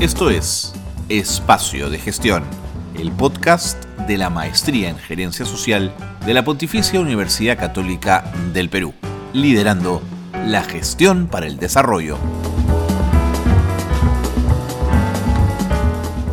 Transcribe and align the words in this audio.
Esto 0.00 0.30
es 0.30 0.72
Espacio 1.08 1.90
de 1.90 1.98
Gestión, 1.98 2.44
el 2.96 3.10
podcast 3.10 3.84
de 4.06 4.16
la 4.16 4.30
Maestría 4.30 4.90
en 4.90 4.96
Gerencia 4.96 5.44
Social 5.44 5.92
de 6.24 6.34
la 6.34 6.44
Pontificia 6.44 7.00
Universidad 7.00 7.58
Católica 7.58 8.32
del 8.54 8.68
Perú, 8.68 8.94
liderando 9.32 10.00
la 10.46 10.62
gestión 10.62 11.26
para 11.26 11.48
el 11.48 11.58
desarrollo. 11.58 12.16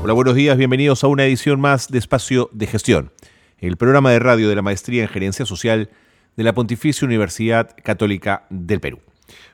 Hola, 0.03 0.13
buenos 0.13 0.35
días, 0.35 0.57
bienvenidos 0.57 1.03
a 1.03 1.07
una 1.07 1.25
edición 1.25 1.59
más 1.59 1.89
de 1.89 1.97
Espacio 1.97 2.51
de 2.53 2.67
Gestión, 2.67 3.13
el 3.57 3.77
programa 3.77 4.11
de 4.11 4.19
radio 4.19 4.47
de 4.47 4.55
la 4.55 4.61
Maestría 4.61 5.01
en 5.01 5.09
Gerencia 5.09 5.47
Social 5.47 5.89
de 6.37 6.43
la 6.43 6.53
Pontificia 6.53 7.07
Universidad 7.07 7.75
Católica 7.83 8.45
del 8.51 8.79
Perú. 8.79 8.99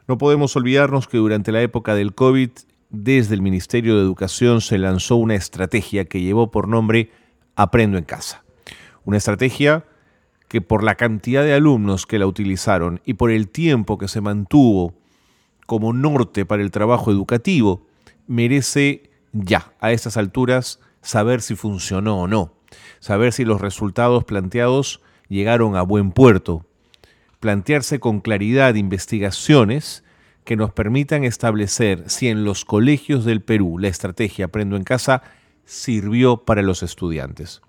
No 0.09 0.17
podemos 0.17 0.53
olvidarnos 0.57 1.07
que 1.07 1.17
durante 1.17 1.53
la 1.53 1.61
época 1.61 1.95
del 1.95 2.13
COVID, 2.13 2.49
desde 2.91 3.33
el 3.35 3.41
Ministerio 3.41 3.95
de 3.95 4.01
Educación 4.01 4.61
se 4.61 4.77
lanzó 4.77 5.15
una 5.15 5.35
estrategia 5.35 6.05
que 6.05 6.21
llevó 6.21 6.51
por 6.51 6.67
nombre 6.67 7.09
Aprendo 7.55 7.97
en 7.97 8.03
casa. 8.03 8.43
Una 9.03 9.17
estrategia 9.17 9.85
que 10.47 10.61
por 10.61 10.83
la 10.83 10.95
cantidad 10.95 11.43
de 11.43 11.53
alumnos 11.53 12.05
que 12.05 12.19
la 12.19 12.27
utilizaron 12.27 13.01
y 13.05 13.13
por 13.15 13.31
el 13.31 13.49
tiempo 13.49 13.97
que 13.97 14.07
se 14.07 14.21
mantuvo 14.21 14.93
como 15.65 15.93
norte 15.93 16.45
para 16.45 16.61
el 16.61 16.71
trabajo 16.71 17.11
educativo, 17.11 17.87
merece 18.27 19.09
ya, 19.31 19.73
a 19.79 19.91
estas 19.91 20.17
alturas, 20.17 20.79
saber 21.01 21.41
si 21.41 21.55
funcionó 21.55 22.19
o 22.21 22.27
no, 22.27 22.53
saber 22.99 23.31
si 23.31 23.45
los 23.45 23.61
resultados 23.61 24.25
planteados 24.25 25.01
llegaron 25.29 25.77
a 25.77 25.81
buen 25.81 26.11
puerto, 26.11 26.65
plantearse 27.39 27.99
con 27.99 28.19
claridad 28.19 28.75
investigaciones 28.75 30.03
que 30.43 30.55
nos 30.55 30.71
permitan 30.71 31.23
establecer 31.23 32.09
si 32.09 32.27
en 32.27 32.43
los 32.43 32.65
colegios 32.65 33.25
del 33.25 33.41
Perú 33.41 33.77
la 33.77 33.87
estrategia 33.87 34.45
Aprendo 34.45 34.75
en 34.75 34.83
Casa 34.83 35.23
sirvió 35.65 36.37
para 36.37 36.61
los 36.61 36.83
estudiantes. 36.83 37.61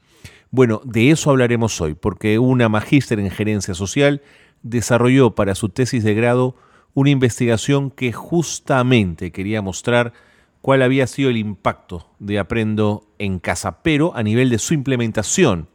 Bueno, 0.51 0.81
de 0.85 1.11
eso 1.11 1.31
hablaremos 1.31 1.81
hoy, 1.81 1.95
porque 1.95 2.39
una 2.39 2.69
magíster 2.69 3.19
en 3.19 3.31
gerencia 3.31 3.75
social 3.75 4.23
desarrolló 4.63 5.35
para 5.35 5.55
su 5.55 5.69
tesis 5.69 6.05
de 6.05 6.15
grado 6.15 6.57
una 6.95 7.11
investigación 7.11 7.91
que 7.91 8.13
justamente 8.13 9.33
quería 9.33 9.63
mostrar 9.63 10.13
cuál 10.61 10.83
había 10.83 11.07
sido 11.07 11.31
el 11.31 11.37
impacto 11.37 12.11
de 12.19 12.39
Aprendo 12.39 13.07
en 13.19 13.39
Casa, 13.39 13.83
pero 13.83 14.15
a 14.15 14.23
nivel 14.23 14.51
de 14.51 14.59
su 14.59 14.75
implementación. 14.75 15.69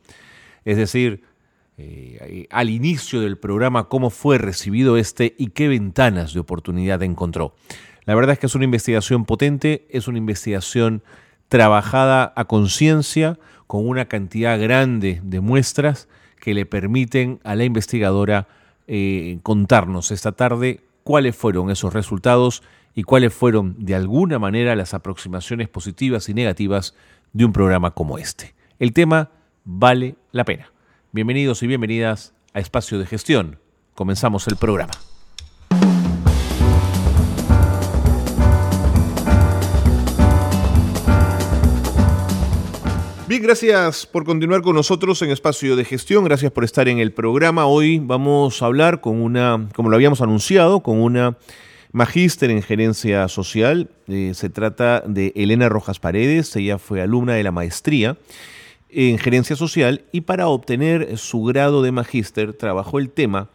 Es 0.64 0.78
decir, 0.78 1.24
eh, 1.78 2.48
al 2.50 2.70
inicio 2.70 3.22
del 3.22 3.38
programa 3.38 3.88
cómo 3.88 4.10
fue 4.10 4.38
recibido 4.40 4.98
este 4.98 5.36
y 5.38 5.48
qué 5.50 5.68
ventanas 5.68 6.34
de 6.34 6.40
oportunidad 6.40 7.04
encontró. 7.04 7.54
La 8.06 8.16
verdad 8.16 8.34
es 8.34 8.40
que 8.40 8.48
es 8.48 8.56
una 8.56 8.66
investigación 8.66 9.26
potente, 9.26 9.86
es 9.90 10.08
una 10.08 10.18
investigación 10.18 11.04
trabajada 11.50 12.34
a 12.36 12.46
conciencia, 12.46 13.38
con 13.68 13.88
una 13.88 14.08
cantidad 14.08 14.60
grande 14.60 15.20
de 15.24 15.42
muestras 15.42 16.08
que 16.40 16.54
le 16.54 16.66
permiten 16.66 17.40
a 17.44 17.54
la 17.56 17.66
investigadora 17.66 18.48
eh, 18.88 19.40
contarnos 19.44 20.12
esta 20.12 20.32
tarde 20.32 20.80
cuáles 21.04 21.36
fueron 21.36 21.70
esos 21.70 21.94
resultados 21.94 22.64
y 22.96 23.04
cuáles 23.04 23.34
fueron 23.34 23.76
de 23.78 23.96
alguna 23.96 24.40
manera 24.40 24.76
las 24.76 24.94
aproximaciones 24.94 25.68
positivas 25.68 26.30
y 26.30 26.34
negativas 26.34 26.96
de 27.34 27.46
un 27.46 27.54
programa 27.54 27.92
como 27.92 28.18
este. 28.18 28.56
El 28.80 28.94
tema 28.94 29.30
vale 29.66 30.16
la 30.32 30.46
pena. 30.46 30.72
Bienvenidos 31.18 31.64
y 31.64 31.68
bienvenidas 31.68 32.36
a 32.54 32.60
Espacio 32.60 33.00
de 33.00 33.08
Gestión. 33.08 33.58
Comenzamos 33.96 34.48
el 34.48 34.56
programa. 34.56 34.92
Bien, 43.28 43.42
gracias 43.42 44.06
por 44.06 44.26
continuar 44.26 44.62
con 44.62 44.76
nosotros 44.76 45.20
en 45.24 45.32
Espacio 45.32 45.76
de 45.76 45.86
Gestión, 45.86 46.24
gracias 46.24 46.52
por 46.52 46.64
estar 46.64 46.88
en 46.88 47.00
el 47.00 47.12
programa. 47.12 47.66
Hoy 47.66 47.98
vamos 47.98 48.62
a 48.62 48.68
hablar 48.68 49.02
con 49.02 49.20
una, 49.20 49.70
como 49.74 49.90
lo 49.90 49.96
habíamos 49.96 50.22
anunciado, 50.22 50.82
con 50.82 51.02
una 51.02 51.36
magíster 51.92 52.52
en 52.52 52.62
gerencia 52.62 53.28
social. 53.28 53.90
Eh, 54.08 54.34
se 54.36 54.52
trata 54.52 55.02
de 55.04 55.34
Elena 55.36 55.68
Rojas 55.68 56.00
Paredes, 56.00 56.56
ella 56.56 56.78
fue 56.78 57.02
alumna 57.02 57.34
de 57.34 57.42
la 57.42 57.52
maestría 57.52 58.18
en 58.90 59.18
gerencia 59.18 59.56
social 59.56 60.06
y 60.12 60.22
para 60.22 60.48
obtener 60.48 61.18
su 61.18 61.44
grado 61.44 61.82
de 61.82 61.92
magíster 61.92 62.54
trabajó 62.54 63.00
el 63.00 63.10
tema 63.10 63.50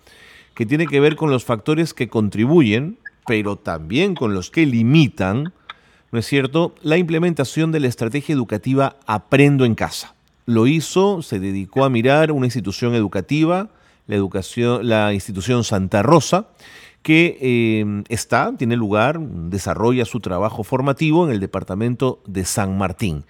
que 0.54 0.66
tiene 0.66 0.86
que 0.86 1.00
ver 1.00 1.16
con 1.16 1.30
los 1.30 1.44
factores 1.44 1.94
que 1.94 2.08
contribuyen, 2.08 2.98
pero 3.26 3.56
también 3.56 4.14
con 4.14 4.34
los 4.34 4.50
que 4.50 4.66
limitan, 4.66 5.52
¿no 6.10 6.18
es 6.18 6.26
cierto?, 6.26 6.74
la 6.82 6.98
implementación 6.98 7.72
de 7.72 7.80
la 7.80 7.88
estrategia 7.88 8.34
educativa 8.34 8.96
Aprendo 9.06 9.64
en 9.64 9.74
casa. 9.74 10.14
Lo 10.44 10.66
hizo, 10.66 11.22
se 11.22 11.40
dedicó 11.40 11.84
a 11.84 11.90
mirar 11.90 12.32
una 12.32 12.46
institución 12.46 12.94
educativa, 12.94 13.70
la, 14.06 14.16
educación, 14.16 14.86
la 14.86 15.14
institución 15.14 15.64
Santa 15.64 16.02
Rosa, 16.02 16.48
que 17.02 17.38
eh, 17.40 18.02
está, 18.08 18.52
tiene 18.56 18.76
lugar, 18.76 19.18
desarrolla 19.20 20.04
su 20.04 20.20
trabajo 20.20 20.62
formativo 20.64 21.24
en 21.24 21.32
el 21.32 21.40
departamento 21.40 22.20
de 22.26 22.44
San 22.44 22.76
Martín 22.76 23.24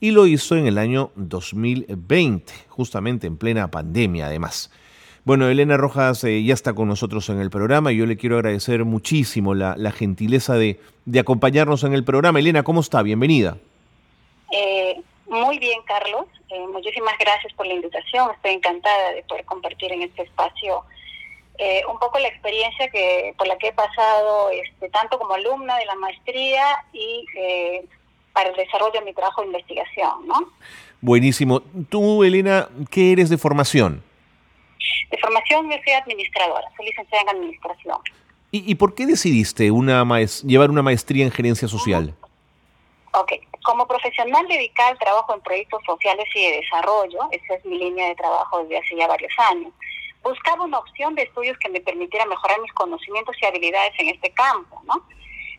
y 0.00 0.10
lo 0.10 0.26
hizo 0.26 0.56
en 0.56 0.66
el 0.66 0.78
año 0.78 1.10
2020, 1.16 2.52
justamente 2.68 3.26
en 3.26 3.38
plena 3.38 3.70
pandemia 3.70 4.26
además. 4.26 4.70
Bueno, 5.26 5.48
Elena 5.48 5.76
Rojas 5.76 6.22
eh, 6.22 6.44
ya 6.44 6.54
está 6.54 6.72
con 6.74 6.86
nosotros 6.86 7.28
en 7.30 7.40
el 7.40 7.50
programa 7.50 7.90
y 7.90 7.96
yo 7.96 8.06
le 8.06 8.16
quiero 8.16 8.36
agradecer 8.36 8.84
muchísimo 8.84 9.54
la, 9.54 9.90
gentileza 9.90 10.54
de, 10.54 10.78
acompañarnos 11.18 11.82
en 11.82 11.94
el 11.94 12.04
programa. 12.04 12.38
Elena, 12.38 12.62
¿cómo 12.62 12.80
está? 12.80 13.02
Bienvenida. 13.02 13.56
Eh, 14.52 15.02
muy 15.26 15.58
bien, 15.58 15.80
Carlos. 15.84 16.26
Eh, 16.48 16.64
muchísimas 16.68 17.18
gracias 17.18 17.52
por 17.54 17.66
la 17.66 17.74
invitación. 17.74 18.30
Estoy 18.36 18.52
encantada 18.52 19.14
de 19.14 19.24
poder 19.24 19.44
compartir 19.46 19.92
en 19.92 20.02
este 20.02 20.22
espacio 20.22 20.84
un 21.90 21.98
poco 21.98 22.18
la 22.18 22.28
experiencia 22.28 22.90
que 22.90 23.34
por 23.38 23.46
la 23.46 23.56
que 23.56 23.68
he 23.68 23.72
pasado, 23.72 24.50
este, 24.50 24.90
tanto 24.90 25.18
como 25.18 25.32
alumna 25.32 25.78
de 25.78 25.86
la 25.86 25.94
maestría 25.94 26.84
y 26.92 27.24
para 28.36 28.50
el 28.50 28.56
desarrollo 28.56 28.92
de 28.92 29.00
mi 29.00 29.14
trabajo 29.14 29.40
de 29.40 29.46
investigación, 29.46 30.26
¿no? 30.26 30.52
Buenísimo. 31.00 31.62
Tú, 31.88 32.22
Elena, 32.22 32.68
¿qué 32.90 33.12
eres 33.12 33.30
de 33.30 33.38
formación? 33.38 34.04
De 35.10 35.16
formación 35.16 35.70
yo 35.70 35.76
soy 35.82 35.94
administradora, 35.94 36.68
soy 36.76 36.84
licenciada 36.84 37.22
en 37.22 37.28
administración. 37.30 37.96
¿Y, 38.50 38.74
por 38.74 38.94
qué 38.94 39.06
decidiste 39.06 39.70
una 39.70 40.04
llevar 40.44 40.70
una 40.70 40.82
maestría 40.82 41.24
en 41.24 41.30
gerencia 41.30 41.66
social? 41.66 42.14
Ok, 43.12 43.32
como 43.64 43.86
profesional 43.86 44.46
dedicada 44.48 44.90
al 44.90 44.98
trabajo 44.98 45.34
en 45.34 45.40
proyectos 45.40 45.80
sociales 45.86 46.26
y 46.34 46.42
de 46.42 46.56
desarrollo, 46.58 47.20
esa 47.32 47.54
es 47.54 47.64
mi 47.64 47.78
línea 47.78 48.08
de 48.08 48.14
trabajo 48.16 48.62
desde 48.62 48.78
hace 48.78 48.96
ya 48.96 49.06
varios 49.08 49.32
años, 49.50 49.72
buscaba 50.22 50.64
una 50.64 50.78
opción 50.78 51.14
de 51.14 51.22
estudios 51.22 51.56
que 51.58 51.70
me 51.70 51.80
permitiera 51.80 52.26
mejorar 52.26 52.60
mis 52.60 52.72
conocimientos 52.74 53.34
y 53.40 53.46
habilidades 53.46 53.92
en 53.98 54.08
este 54.10 54.30
campo, 54.30 54.82
¿no? 54.86 55.02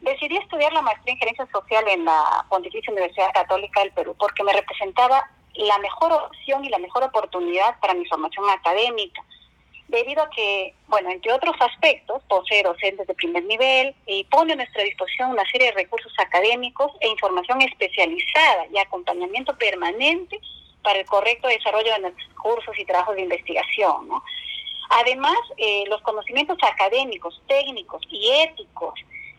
Decidí 0.02 0.38
estudiar 0.38 0.72
la 0.74 0.82
maestría 0.82 1.14
en 1.14 1.20
gerencia 1.20 1.48
social 1.52 1.88
en 1.88 2.06
la 2.06 2.46
Pontificia 2.50 2.92
Universidad 2.92 3.34
Católica 3.34 3.82
del 3.82 3.92
Perú 3.92 4.16
porque 4.18 4.44
me 4.44 4.54
representaba 4.54 5.30
la 5.56 5.78
mejor 5.80 6.12
opción 6.12 6.64
y 6.64 6.70
la 6.70 6.78
mejor 6.78 7.04
oportunidad 7.04 7.80
para 7.80 7.94
mi 7.94 8.06
formación 8.06 8.48
académica, 8.50 9.24
debido 9.88 10.22
a 10.22 10.30
que, 10.30 10.76
bueno, 10.88 11.10
entre 11.10 11.34
otros 11.34 11.56
aspectos, 11.60 12.22
posee 12.28 12.62
docentes 12.62 13.08
de 13.08 13.14
primer 13.16 13.44
nivel 13.46 13.96
y 14.06 14.24
pone 14.26 14.54
a 14.54 14.58
nuestra 14.58 14.84
disposición 14.84 15.32
una 15.32 15.50
serie 15.50 15.68
de 15.68 15.74
recursos 15.74 16.12
académicos 16.20 16.92
e 17.00 17.08
información 17.08 17.62
especializada 17.62 18.68
y 18.72 18.78
acompañamiento 18.78 19.58
permanente 19.58 20.40
para 20.84 21.00
el 21.00 21.06
correcto 21.06 21.48
desarrollo 21.48 21.92
de 21.94 22.00
nuestros 22.00 22.34
cursos 22.36 22.78
y 22.78 22.86
trabajos 22.86 23.16
de 23.16 23.24
investigación. 23.24 24.10
Además, 24.90 25.38
eh, 25.58 25.84
los 25.88 26.02
conocimientos 26.02 26.58
académicos, 26.62 27.42
técnicos 27.48 28.02
y 28.10 28.30
éticos 28.32 28.94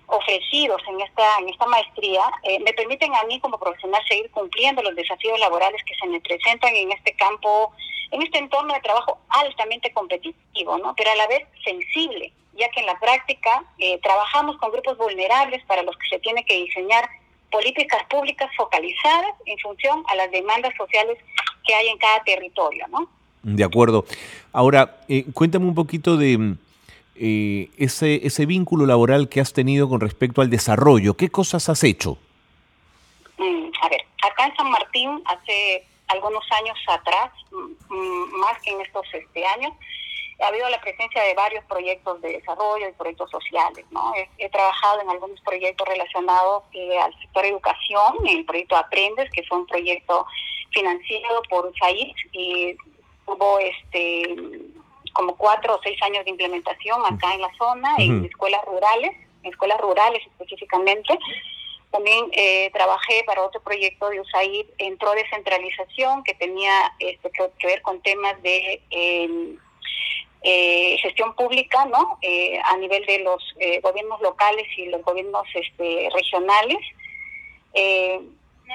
ofrecidos 0.09 0.81
en 0.89 1.01
esta, 1.03 1.39
en 1.39 1.49
esta 1.51 1.67
maestría 1.67 2.23
eh, 2.43 2.59
me 2.61 2.73
permiten 2.73 3.15
a 3.15 3.25
mí 3.25 3.39
como 3.41 3.59
profesional 3.59 4.03
seguir 4.09 4.31
cumpliendo 4.31 4.83
los 4.83 4.97
desafíos 4.97 5.39
laborales 5.39 5.83
que 5.85 5.95
se 5.95 6.07
me 6.07 6.21
presentan 6.21 6.75
en 6.75 6.91
este 6.93 7.13
campo, 7.13 7.73
en 8.11 8.23
este 8.23 8.39
entorno 8.39 8.73
de 8.73 8.81
trabajo 8.81 9.19
altamente 9.29 9.93
competitivo, 9.93 10.79
¿no? 10.79 10.95
pero 10.97 11.11
a 11.11 11.17
la 11.17 11.27
vez 11.27 11.47
sensible, 11.63 12.33
ya 12.55 12.71
que 12.71 12.81
en 12.81 12.87
la 12.87 12.99
práctica 12.99 13.65
eh, 13.79 13.99
trabajamos 14.03 14.57
con 14.57 14.73
grupos 14.73 14.97
vulnerables 14.97 15.63
para 15.67 15.83
los 15.83 15.97
que 15.99 16.09
se 16.09 16.19
tiene 16.21 16.43
que 16.45 16.55
diseñar 16.55 17.07
políticas 17.51 18.03
públicas 18.09 18.51
focalizadas 18.57 19.33
en 19.45 19.59
función 19.59 20.03
a 20.09 20.15
las 20.15 20.31
demandas 20.31 20.73
sociales 20.77 21.19
que 21.67 21.75
hay 21.75 21.89
en 21.89 21.99
cada 21.99 22.23
territorio. 22.25 22.87
¿no? 22.89 23.11
De 23.43 23.63
acuerdo. 23.63 24.07
Ahora, 24.53 25.01
eh, 25.07 25.25
cuéntame 25.35 25.67
un 25.67 25.75
poquito 25.75 26.17
de 26.17 26.57
eh, 27.21 27.71
ese, 27.77 28.27
ese 28.27 28.47
vínculo 28.47 28.87
laboral 28.87 29.29
que 29.29 29.41
has 29.41 29.53
tenido 29.53 29.89
con 29.89 30.01
respecto 30.01 30.41
al 30.41 30.51
desarrollo. 30.51 31.15
¿Qué 31.15 31.31
cosas 31.31 31.69
has 31.69 31.83
hecho? 31.85 32.19
Mm, 33.39 33.71
a 33.83 33.89
ver, 33.89 34.03
acá 34.23 34.47
en 34.47 34.57
San 34.57 34.71
Martín, 34.71 35.23
hace 35.27 35.85
algunos 36.09 36.45
años 36.53 36.79
atrás, 36.89 37.31
mm, 37.51 37.95
mm, 37.95 38.41
más 38.41 38.61
que 38.63 38.71
en 38.71 38.81
estos 38.81 39.07
este, 39.13 39.47
años, 39.47 39.73
ha 40.41 40.47
habido 40.49 40.69
la 40.71 40.81
presencia 40.81 41.23
de 41.23 41.35
varios 41.35 41.65
proyectos 41.65 42.21
de 42.23 42.35
desarrollo 42.35 42.89
y 42.89 42.93
proyectos 42.93 43.31
sociales. 43.31 43.85
¿no? 43.91 44.13
He, 44.39 44.49
trabajado 44.51 45.01
en 45.01 45.11
algunos 45.11 45.41
proyectos 45.41 45.89
relacionados 45.89 46.63
eh, 46.73 46.99
al 46.99 47.13
sector 47.19 47.45
educación, 47.45 48.27
el 48.27 48.45
proyecto 48.45 48.77
Aprendes, 48.77 49.31
que 49.33 49.43
fue 49.45 49.59
un 49.59 49.67
proyecto 49.67 50.27
financiado 50.71 51.43
por 51.51 51.67
USAID 51.67 52.15
y 52.33 52.77
hubo 53.27 53.59
este 53.59 54.37
como 55.13 55.37
cuatro 55.37 55.77
o 55.77 55.81
seis 55.83 56.01
años 56.03 56.25
de 56.25 56.31
implementación 56.31 57.01
acá 57.07 57.35
en 57.35 57.43
la 57.43 57.51
zona, 57.57 57.95
en 57.99 58.25
escuelas 58.25 58.65
rurales, 58.65 59.13
en 59.43 59.51
escuelas 59.51 59.81
rurales 59.81 60.23
específicamente. 60.27 61.19
También 61.91 62.27
eh, 62.33 62.71
trabajé 62.73 63.25
para 63.25 63.43
otro 63.43 63.61
proyecto 63.63 64.11
de 64.11 64.21
USAID 64.21 64.67
en 64.79 64.99
pro 64.99 65.13
descentralización 65.13 66.23
que 66.23 66.35
tenía 66.35 66.93
este, 66.99 67.31
que, 67.31 67.67
ver 67.67 67.81
con 67.83 68.03
temas 68.03 68.41
de 68.43 68.83
em, 68.91 69.59
eh, 70.43 70.99
gestión 71.01 71.35
pública, 71.35 71.87
¿no? 71.87 72.19
Eh, 72.21 72.61
a 72.63 72.77
nivel 72.77 73.05
de 73.07 73.21
los 73.21 73.43
gobiernos 73.83 74.21
locales 74.21 74.67
y 74.77 74.87
los 74.87 75.03
gobiernos 75.03 75.47
este, 75.55 76.09
regionales. 76.15 76.79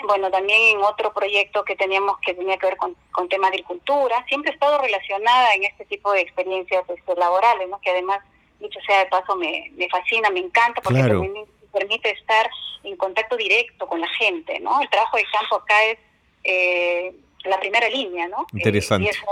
Bueno, 0.08 0.30
también 0.32 0.78
en 0.78 0.84
otro 0.84 1.14
proyecto 1.14 1.64
que 1.64 1.76
teníamos 1.76 2.18
que 2.20 2.34
tenía 2.34 2.58
que 2.58 2.68
ver 2.68 2.78
con, 2.78 2.96
con 3.12 3.30
tema 3.30 3.48
de 3.48 3.56
agricultura. 3.56 4.24
Siempre 4.28 4.52
he 4.52 4.54
estado 4.54 4.80
relacionada 4.80 5.54
en 5.54 5.64
este 5.64 5.86
tipo 5.86 6.12
de 6.12 6.22
experiencias 6.22 6.84
este, 6.90 7.16
laborales, 7.16 7.70
¿no? 7.70 7.80
Que 7.80 7.92
además, 7.92 8.20
dicho 8.60 8.80
sea 8.86 9.00
de 9.00 9.06
paso, 9.08 9.36
me, 9.36 9.72
me 9.76 9.88
fascina, 9.90 10.30
me 10.30 10.40
encanta 10.40 10.82
porque 10.82 11.00
también 11.00 11.34
me 11.34 11.46
permite 11.72 12.12
estar 12.12 12.50
en 12.84 12.98
contacto 12.98 13.38
directo 13.38 13.88
con 13.88 14.02
la 14.02 14.10
gente, 14.10 14.60
¿no? 14.60 14.82
El 14.82 14.90
trabajo 14.90 15.18
de 15.18 15.26
campo 15.32 15.56
acá 15.56 15.84
es 15.86 15.98
eh, 16.44 17.14
la 17.46 17.60
primera 17.60 17.88
línea, 17.90 18.28
¿no? 18.28 18.46
Interesante. 18.54 19.06
y 19.06 19.10
eso 19.10 19.26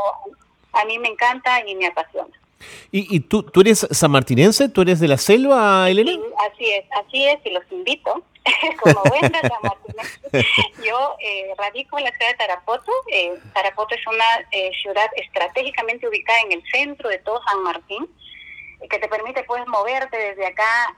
a 0.74 0.86
mí 0.86 0.98
me 1.00 1.10
encanta 1.10 1.66
y 1.68 1.76
me 1.76 1.88
apasiona. 1.88 2.40
¿Y, 2.92 3.16
y 3.16 3.20
tú, 3.22 3.44
tú 3.44 3.62
eres 3.62 3.88
sanmartinense? 3.90 4.70
¿Tú 4.70 4.82
eres 4.82 5.00
de 5.00 5.08
la 5.08 5.18
selva, 5.18 5.90
Elena? 5.90 6.12
Sí, 6.12 6.22
así 6.52 6.72
es, 6.72 6.86
así 6.92 7.28
es, 7.28 7.40
y 7.46 7.50
los 7.50 7.64
invito. 7.72 8.24
Como 8.82 9.04
sanmartinense, 9.04 10.20
yo 10.84 11.16
eh, 11.20 11.54
radico 11.58 11.98
en 11.98 12.06
la 12.06 12.12
ciudad 12.12 12.32
de 12.32 12.38
Tarapoto. 12.38 12.92
Eh, 13.12 13.38
Tarapoto 13.54 13.96
es 13.96 14.06
una 14.08 14.26
eh, 14.52 14.72
ciudad 14.82 15.10
estratégicamente 15.16 16.08
ubicada 16.08 16.40
en 16.42 16.54
el 16.54 16.64
centro 16.72 17.10
de 17.10 17.20
todo 17.20 17.42
San 17.44 17.64
Martín 17.64 18.10
que 18.90 18.98
te 18.98 19.08
permite 19.08 19.44
puedes 19.44 19.68
moverte 19.68 20.18
desde 20.18 20.48
acá 20.48 20.96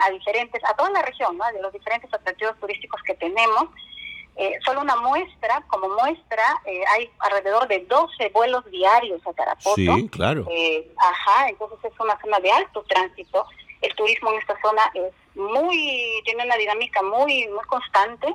a 0.00 0.10
diferentes, 0.10 0.60
a 0.64 0.74
toda 0.74 0.90
la 0.90 1.02
región, 1.02 1.36
¿no? 1.38 1.44
de 1.52 1.62
los 1.62 1.72
diferentes 1.72 2.12
atractivos 2.12 2.58
turísticos 2.58 3.00
que 3.04 3.14
tenemos. 3.14 3.68
Eh, 4.36 4.58
solo 4.64 4.80
una 4.80 4.96
muestra, 4.96 5.62
como 5.66 5.88
muestra, 5.88 6.42
eh, 6.64 6.82
hay 6.94 7.10
alrededor 7.18 7.68
de 7.68 7.80
12 7.80 8.30
vuelos 8.32 8.64
diarios 8.70 9.20
a 9.26 9.32
Tarapoto. 9.32 9.74
Sí, 9.74 10.08
claro. 10.08 10.46
Eh, 10.50 10.90
ajá, 10.96 11.48
entonces 11.48 11.92
es 11.92 12.00
una 12.00 12.18
zona 12.20 12.40
de 12.40 12.50
alto 12.50 12.82
tránsito. 12.88 13.44
El 13.82 13.94
turismo 13.94 14.32
en 14.32 14.38
esta 14.38 14.60
zona 14.60 14.82
es 14.94 15.12
muy, 15.34 16.20
tiene 16.24 16.44
una 16.44 16.56
dinámica 16.56 17.02
muy, 17.02 17.48
muy 17.48 17.64
constante. 17.66 18.26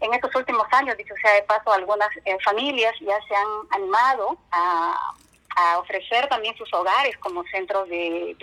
En 0.00 0.12
estos 0.12 0.34
últimos 0.34 0.66
años, 0.72 0.96
dicho 0.96 1.14
sea 1.22 1.34
de 1.34 1.42
paso, 1.42 1.72
algunas 1.72 2.08
familias 2.44 2.94
ya 3.00 3.18
se 3.26 3.34
han 3.34 3.48
animado 3.82 4.36
a 4.50 5.14
a 5.56 5.78
ofrecer 5.78 6.28
también 6.28 6.56
sus 6.56 6.72
hogares 6.72 7.16
como 7.18 7.44
centros 7.44 7.88
de, 7.88 8.36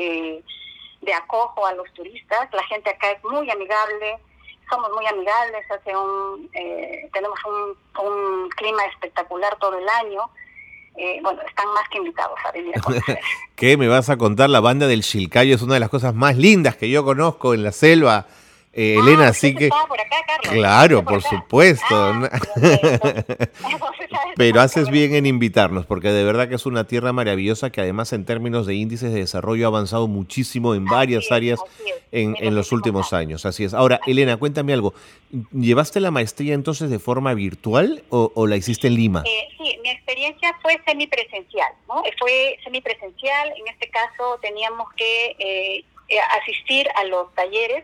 de, 1.01 1.13
acojo 1.13 1.65
a 1.65 1.73
los 1.73 1.91
turistas. 1.93 2.49
La 2.53 2.63
gente 2.63 2.89
acá 2.89 3.11
es 3.11 3.23
muy 3.23 3.49
amigable, 3.49 4.17
somos 4.69 4.89
muy 4.93 5.05
amigables, 5.05 5.69
hace 5.69 5.95
un, 5.95 6.49
eh, 6.53 7.09
tenemos 7.13 7.39
un, 7.45 8.49
clima 8.55 8.83
espectacular 8.85 9.57
todo 9.59 9.77
el 9.77 9.89
año. 9.89 10.29
Eh, 10.95 11.19
bueno, 11.23 11.41
están 11.47 11.67
más 11.73 11.87
que 11.89 11.97
invitados 11.97 12.37
a 12.45 12.51
venir 12.51 12.73
a. 12.75 13.15
¿Qué 13.55 13.77
me 13.77 13.87
vas 13.87 14.09
a 14.09 14.17
contar? 14.17 14.49
La 14.49 14.59
banda 14.59 14.87
del 14.87 15.03
Chilcayo 15.03 15.55
es 15.55 15.61
una 15.61 15.75
de 15.75 15.79
las 15.79 15.89
cosas 15.89 16.13
más 16.13 16.37
lindas 16.37 16.75
que 16.75 16.89
yo 16.89 17.03
conozco 17.03 17.53
en 17.53 17.63
la 17.63 17.71
selva. 17.71 18.27
Eh, 18.73 18.95
ah, 18.97 19.01
Elena, 19.01 19.27
así 19.29 19.53
que... 19.53 19.69
Claro, 20.43 21.03
por, 21.03 21.21
supuesto. 21.21 21.85
Ah, 21.91 22.29
Pero 24.35 24.61
haces 24.61 24.89
bien 24.89 25.13
en 25.13 25.25
invitarnos, 25.25 25.85
porque 25.85 26.09
de 26.09 26.23
verdad 26.23 26.47
que 26.47 26.55
es 26.55 26.65
una 26.65 26.85
tierra 26.85 27.13
maravillosa 27.13 27.69
que 27.69 27.81
además 27.81 28.13
en 28.13 28.25
términos 28.25 28.65
de 28.65 28.75
índices 28.75 29.13
de 29.13 29.19
desarrollo 29.19 29.65
ha 29.65 29.67
avanzado 29.67 30.07
muchísimo 30.07 30.73
en 30.73 30.85
varias 30.85 31.31
áreas 31.31 31.59
en, 32.11 32.55
los 32.55 32.71
últimos 32.71 33.13
años. 33.13 33.45
Así 33.45 33.63
es. 33.63 33.73
Ahora, 33.73 33.99
Elena, 34.07 34.37
cuéntame 34.37 34.73
algo. 34.73 34.93
¿Llevaste 35.51 35.99
la 35.99 36.11
maestría 36.11 36.53
entonces 36.53 36.89
de 36.89 36.99
forma 36.99 37.33
virtual 37.33 38.03
o, 38.09 38.47
la 38.47 38.55
hiciste 38.55 38.87
en 38.87 38.95
Lima? 38.95 39.23
Eh, 39.25 39.47
sí, 39.57 39.77
mi 39.83 39.89
experiencia 39.89 40.57
fue 40.61 40.79
semipresencial, 40.85 41.73
¿no? 41.87 42.03
Fue 42.19 42.57
semipresencial. 42.63 43.53
En 43.57 43.67
este 43.67 43.89
caso 43.89 44.39
teníamos 44.41 44.87
que 44.95 45.35
eh, 45.39 45.83
asistir 46.41 46.87
a 46.95 47.03
los 47.05 47.33
talleres 47.35 47.83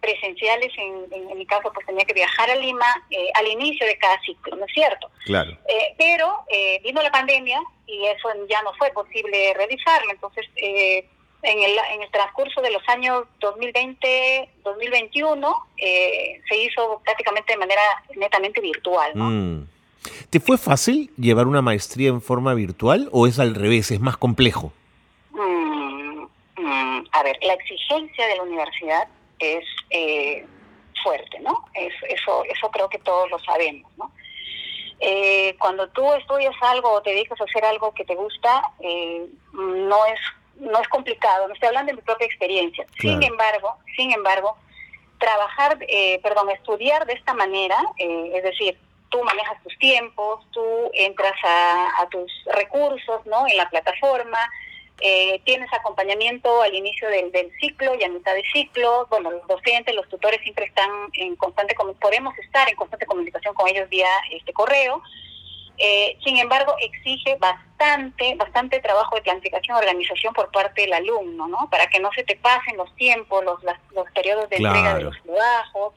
presenciales, 0.00 0.72
en, 0.76 1.08
mi 1.36 1.46
caso 1.46 1.72
pues 1.72 1.86
tenía 1.86 2.04
que 2.04 2.14
viajar 2.14 2.50
a 2.50 2.56
Lima 2.56 2.86
eh, 3.10 3.30
al 3.34 3.46
inicio 3.46 3.86
de 3.86 3.96
cada 3.98 4.20
ciclo, 4.22 4.56
¿no 4.56 4.66
es 4.66 4.72
cierto? 4.72 5.08
Claro. 5.24 5.52
Eh, 5.68 5.94
pero 5.98 6.44
eh, 6.50 6.80
vino 6.82 7.00
la 7.02 7.10
pandemia 7.10 7.60
y 7.86 8.06
eso 8.06 8.28
ya 8.48 8.62
no 8.62 8.72
fue 8.74 8.90
posible 8.90 9.52
realizarlo, 9.54 10.10
entonces 10.10 10.46
en, 10.56 11.04
el, 11.42 11.78
en 11.92 12.02
el 12.02 12.10
transcurso 12.10 12.60
de 12.60 12.70
los 12.70 12.86
años 12.88 13.24
2020-2021 13.40 15.54
se 16.48 16.56
hizo 16.56 17.00
prácticamente 17.04 17.52
de 17.52 17.58
manera 17.58 17.82
netamente 18.16 18.60
virtual. 18.60 19.12
¿no? 19.14 19.30
Mm. 19.30 19.68
¿Te 20.30 20.40
fue 20.40 20.58
fácil 20.58 21.10
llevar 21.16 21.46
una 21.46 21.62
maestría 21.62 22.08
en 22.08 22.22
forma 22.22 22.54
virtual 22.54 23.08
o 23.12 23.26
es 23.26 23.38
al 23.38 23.54
revés, 23.54 23.90
es 23.90 24.00
más 24.00 24.16
complejo? 24.16 24.72
Mm, 25.32 26.24
mm, 26.56 27.06
a 27.12 27.22
ver, 27.22 27.38
la 27.42 27.52
exigencia 27.54 28.26
de 28.26 28.36
la 28.36 28.42
universidad 28.42 29.08
es 29.40 29.64
eh, 29.90 30.46
fuerte, 31.02 31.40
¿no? 31.40 31.64
eso, 31.74 32.44
eso 32.44 32.70
creo 32.70 32.88
que 32.88 32.98
todos 32.98 33.30
lo 33.30 33.38
sabemos, 33.40 33.90
¿no? 33.96 34.12
Eh, 35.02 35.56
cuando 35.58 35.88
tú 35.88 36.12
estudias 36.12 36.54
algo 36.60 36.92
o 36.92 37.00
te 37.00 37.10
dedicas 37.10 37.40
a 37.40 37.44
hacer 37.44 37.64
algo 37.64 37.94
que 37.94 38.04
te 38.04 38.14
gusta, 38.14 38.62
eh, 38.80 39.26
no 39.52 40.06
es 40.06 40.20
no 40.56 40.78
es 40.78 40.88
complicado. 40.88 41.48
No 41.48 41.54
estoy 41.54 41.68
hablando 41.68 41.90
de 41.90 41.96
mi 41.96 42.02
propia 42.02 42.26
experiencia. 42.26 42.84
Sin 43.00 43.22
embargo, 43.22 43.76
sin 43.96 44.12
embargo, 44.12 44.58
trabajar, 45.18 45.78
perdón, 46.22 46.50
estudiar 46.50 47.06
de 47.06 47.14
esta 47.14 47.32
manera, 47.32 47.78
es 47.96 48.42
decir, 48.42 48.76
tú 49.08 49.24
manejas 49.24 49.56
tus 49.62 49.78
tiempos, 49.78 50.44
tú 50.50 50.62
entras 50.92 51.32
a, 51.44 52.02
a 52.02 52.08
tus 52.10 52.30
recursos, 52.52 53.24
¿no? 53.24 53.46
En 53.46 53.56
la 53.56 53.70
plataforma, 53.70 54.38
eh, 55.00 55.40
tienes 55.44 55.72
acompañamiento 55.72 56.62
al 56.62 56.74
inicio 56.74 57.08
del, 57.08 57.32
ciclo 57.60 57.94
y 57.94 58.04
a 58.04 58.08
mitad 58.08 58.34
de 58.34 58.42
ciclo. 58.52 59.06
Bueno, 59.10 59.30
los 59.30 59.46
docentes, 59.46 59.94
los 59.94 60.08
tutores 60.08 60.40
siempre 60.42 60.66
están 60.66 60.90
en 61.14 61.36
constante, 61.36 61.74
podemos 62.00 62.36
estar 62.38 62.68
en 62.68 62.76
constante 62.76 63.06
comunicación 63.06 63.54
con 63.54 63.68
ellos 63.68 63.88
vía 63.88 64.08
este 64.30 64.52
correo. 64.52 65.02
Eh, 65.82 66.18
sin 66.22 66.36
embargo, 66.36 66.74
exige 66.80 67.36
bastante, 67.36 68.34
bastante 68.34 68.80
trabajo 68.80 69.14
de 69.16 69.22
planificación 69.22 69.78
organización 69.78 70.34
por 70.34 70.50
parte 70.50 70.82
del 70.82 70.92
alumno, 70.92 71.48
¿no? 71.48 71.70
Para 71.70 71.86
que 71.86 71.98
no 71.98 72.10
se 72.12 72.22
te 72.22 72.36
pasen 72.36 72.76
los 72.76 72.94
tiempos, 72.96 73.42
los, 73.44 73.62
los 73.62 74.10
periodos 74.14 74.50
de 74.50 74.56
entrega 74.56 74.96
de 74.96 75.04
los 75.04 75.22
trabajos. 75.22 75.94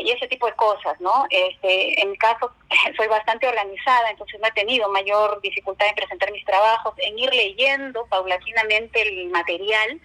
Y 0.00 0.10
ese 0.10 0.28
tipo 0.28 0.46
de 0.46 0.54
cosas, 0.54 1.00
¿no? 1.00 1.26
Este, 1.30 2.00
en 2.00 2.10
mi 2.10 2.18
caso, 2.18 2.50
soy 2.96 3.08
bastante 3.08 3.48
organizada, 3.48 4.10
entonces 4.10 4.40
no 4.40 4.48
he 4.48 4.52
tenido 4.52 4.88
mayor 4.90 5.40
dificultad 5.40 5.88
en 5.88 5.94
presentar 5.94 6.32
mis 6.32 6.44
trabajos, 6.44 6.94
en 6.98 7.18
ir 7.18 7.32
leyendo 7.32 8.06
paulatinamente 8.06 9.02
el 9.02 9.28
material, 9.30 10.00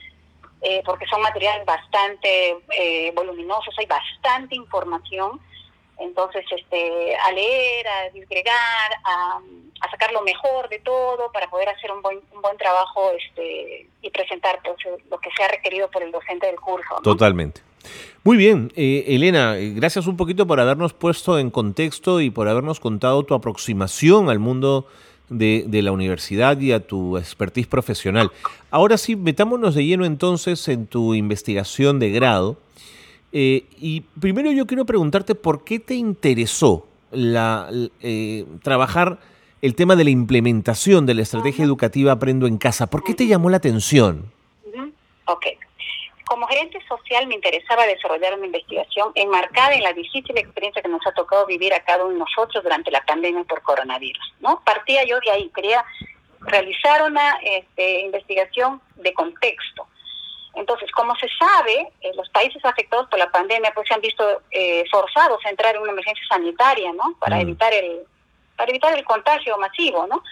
eh, 0.62 0.83
porque 0.86 1.05
son 1.07 1.21
materiales 1.21 1.65
bastante 1.65 2.57
eh, 2.77 3.12
voluminosos, 3.15 3.74
hay 3.77 3.88
bastante 3.88 4.55
información, 4.55 5.39
entonces 5.98 6.45
este, 6.51 7.15
a 7.15 7.31
leer, 7.31 7.88
a 7.88 8.10
disgregar, 8.10 8.91
a, 9.03 9.39
sacar 9.89 10.12
lo 10.13 10.21
mejor 10.21 10.69
de 10.69 10.79
todo 10.79 11.31
para 11.31 11.50
poder 11.50 11.67
hacer 11.69 11.91
un 11.91 12.01
buen, 12.01 12.21
un 12.31 12.41
buen 12.41 12.55
trabajo 12.57 13.12
este, 13.12 13.88
y 14.01 14.10
presentar 14.12 14.60
pues, 14.63 14.77
lo 15.10 15.19
que 15.19 15.29
sea 15.36 15.48
requerido 15.48 15.89
por 15.89 16.03
el 16.03 16.12
docente 16.12 16.48
del 16.48 16.60
curso. 16.60 17.01
Totalmente. 17.03 17.62
Muy 18.23 18.38
bien, 18.38 18.71
eh, 18.75 19.05
Elena, 19.07 19.55
gracias 19.55 20.05
un 20.05 20.15
poquito 20.15 20.45
por 20.45 20.59
habernos 20.59 20.93
puesto 20.93 21.39
en 21.39 21.50
contexto 21.50 22.21
y 22.21 22.29
por 22.29 22.47
habernos 22.47 22.79
contado 22.79 23.23
tu 23.23 23.33
aproximación 23.33 24.29
al 24.29 24.38
mundo 24.38 24.85
de, 25.31 25.81
la 25.81 25.91
universidad 25.91 26.59
y 26.59 26.71
a 26.71 26.85
tu 26.85 27.17
expertise 27.17 27.67
profesional. 27.67 28.31
Ahora 28.69 28.97
sí, 28.97 29.15
metámonos 29.15 29.75
de 29.75 29.85
lleno 29.85 30.05
entonces 30.05 30.67
en 30.67 30.88
tu 30.88 31.15
investigación 31.15 32.00
de 32.00 32.11
grado. 32.11 32.57
Eh, 33.31 33.65
y 33.79 34.01
primero 34.19 34.51
yo 34.51 34.67
quiero 34.67 34.85
preguntarte 34.85 35.35
por 35.35 35.63
qué 35.63 35.79
te 35.79 35.95
interesó 35.95 36.85
la, 37.11 37.69
eh, 38.01 38.45
trabajar 38.61 39.19
el 39.61 39.75
tema 39.75 39.95
de 39.95 40.03
la 40.03 40.09
implementación 40.09 41.05
de 41.05 41.13
la 41.13 41.21
estrategia 41.21 41.63
educativa 41.63 42.11
Aprendo 42.11 42.45
en 42.45 42.57
Casa. 42.57 42.88
¿Por 42.88 43.03
qué 43.03 43.13
te 43.13 43.27
llamó 43.27 43.50
la 43.50 43.57
atención? 43.57 44.25
Ok. 45.25 45.45
Como 46.31 46.47
gerente 46.47 46.79
social 46.88 47.27
me 47.27 47.35
interesaba 47.35 47.85
desarrollar 47.85 48.35
una 48.35 48.45
investigación 48.45 49.11
enmarcada 49.15 49.73
en 49.73 49.83
la 49.83 49.91
difícil 49.91 50.38
experiencia 50.38 50.81
que 50.81 50.88
nos 50.88 51.05
ha 51.05 51.11
tocado 51.11 51.45
vivir 51.45 51.73
a 51.73 51.83
cada 51.83 52.05
uno 52.05 52.13
de 52.13 52.19
nosotros 52.19 52.63
durante 52.63 52.89
la 52.89 53.03
pandemia 53.03 53.43
por 53.43 53.61
coronavirus. 53.63 54.35
¿no? 54.39 54.61
Partía 54.63 55.03
yo 55.03 55.19
de 55.19 55.29
ahí, 55.29 55.51
quería 55.53 55.83
realizar 56.39 57.03
una 57.03 57.38
este, 57.43 58.00
investigación 58.00 58.81
de 58.95 59.13
contexto. 59.13 59.85
Entonces, 60.53 60.89
como 60.93 61.13
se 61.17 61.27
sabe, 61.38 61.91
eh, 62.00 62.13
los 62.15 62.29
países 62.29 62.63
afectados 62.63 63.09
por 63.09 63.19
la 63.19 63.29
pandemia 63.29 63.73
pues 63.75 63.89
se 63.89 63.93
han 63.93 64.00
visto 64.00 64.41
eh, 64.51 64.85
forzados 64.89 65.45
a 65.45 65.50
entrar 65.50 65.75
en 65.75 65.81
una 65.81 65.91
emergencia 65.91 66.23
sanitaria, 66.29 66.93
¿no? 66.93 67.13
Para 67.19 67.35
mm. 67.35 67.41
evitar 67.41 67.73
el 67.73 68.05
para 68.55 68.69
evitar 68.69 68.97
el 68.97 69.03
contagio 69.03 69.57
masivo, 69.57 70.07
¿no? 70.07 70.23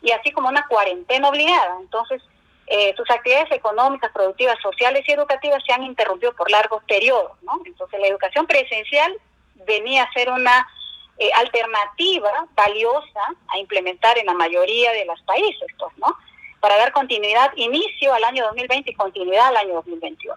Y 0.00 0.12
así 0.12 0.30
como 0.30 0.48
una 0.48 0.64
cuarentena 0.68 1.28
obligada. 1.28 1.76
Entonces, 1.80 2.22
eh, 2.72 2.94
sus 2.96 3.10
actividades 3.10 3.50
económicas, 3.50 4.12
productivas, 4.12 4.56
sociales 4.62 5.02
y 5.04 5.10
educativas 5.10 5.60
se 5.66 5.72
han 5.72 5.82
interrumpido 5.82 6.32
por 6.36 6.48
largos 6.48 6.84
periodos, 6.84 7.32
¿no? 7.42 7.60
Entonces, 7.66 7.98
la 7.98 8.06
educación 8.06 8.46
presencial 8.46 9.12
venía 9.66 10.04
a 10.04 10.12
ser 10.12 10.30
una 10.30 10.68
eh, 11.18 11.32
alternativa 11.34 12.30
valiosa 12.54 13.22
a 13.48 13.58
implementar 13.58 14.16
en 14.18 14.26
la 14.26 14.34
mayoría 14.34 14.92
de 14.92 15.04
los 15.04 15.20
países, 15.22 15.66
pues. 15.80 15.92
Para 16.60 16.76
dar 16.76 16.92
continuidad, 16.92 17.50
inicio 17.56 18.14
al 18.14 18.22
año 18.22 18.44
2020 18.44 18.88
y 18.88 18.94
continuidad 18.94 19.48
al 19.48 19.56
año 19.56 19.74
2021. 19.74 20.36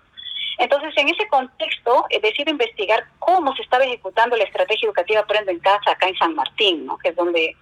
Entonces, 0.58 0.92
en 0.98 1.10
ese 1.10 1.28
contexto, 1.28 2.06
he 2.10 2.20
decidido 2.20 2.50
investigar 2.50 3.06
cómo 3.20 3.56
se 3.56 3.62
estaba 3.62 3.84
ejecutando 3.84 4.36
la 4.36 4.46
estrategia 4.46 4.88
educativa 4.88 5.20
Aprendo 5.20 5.52
en 5.52 5.60
Casa 5.60 5.92
acá 5.92 6.08
en 6.08 6.18
San 6.18 6.34
Martín, 6.34 6.88
¿no? 6.88 6.98
que 6.98 7.10
es 7.10 7.16
donde, 7.16 7.56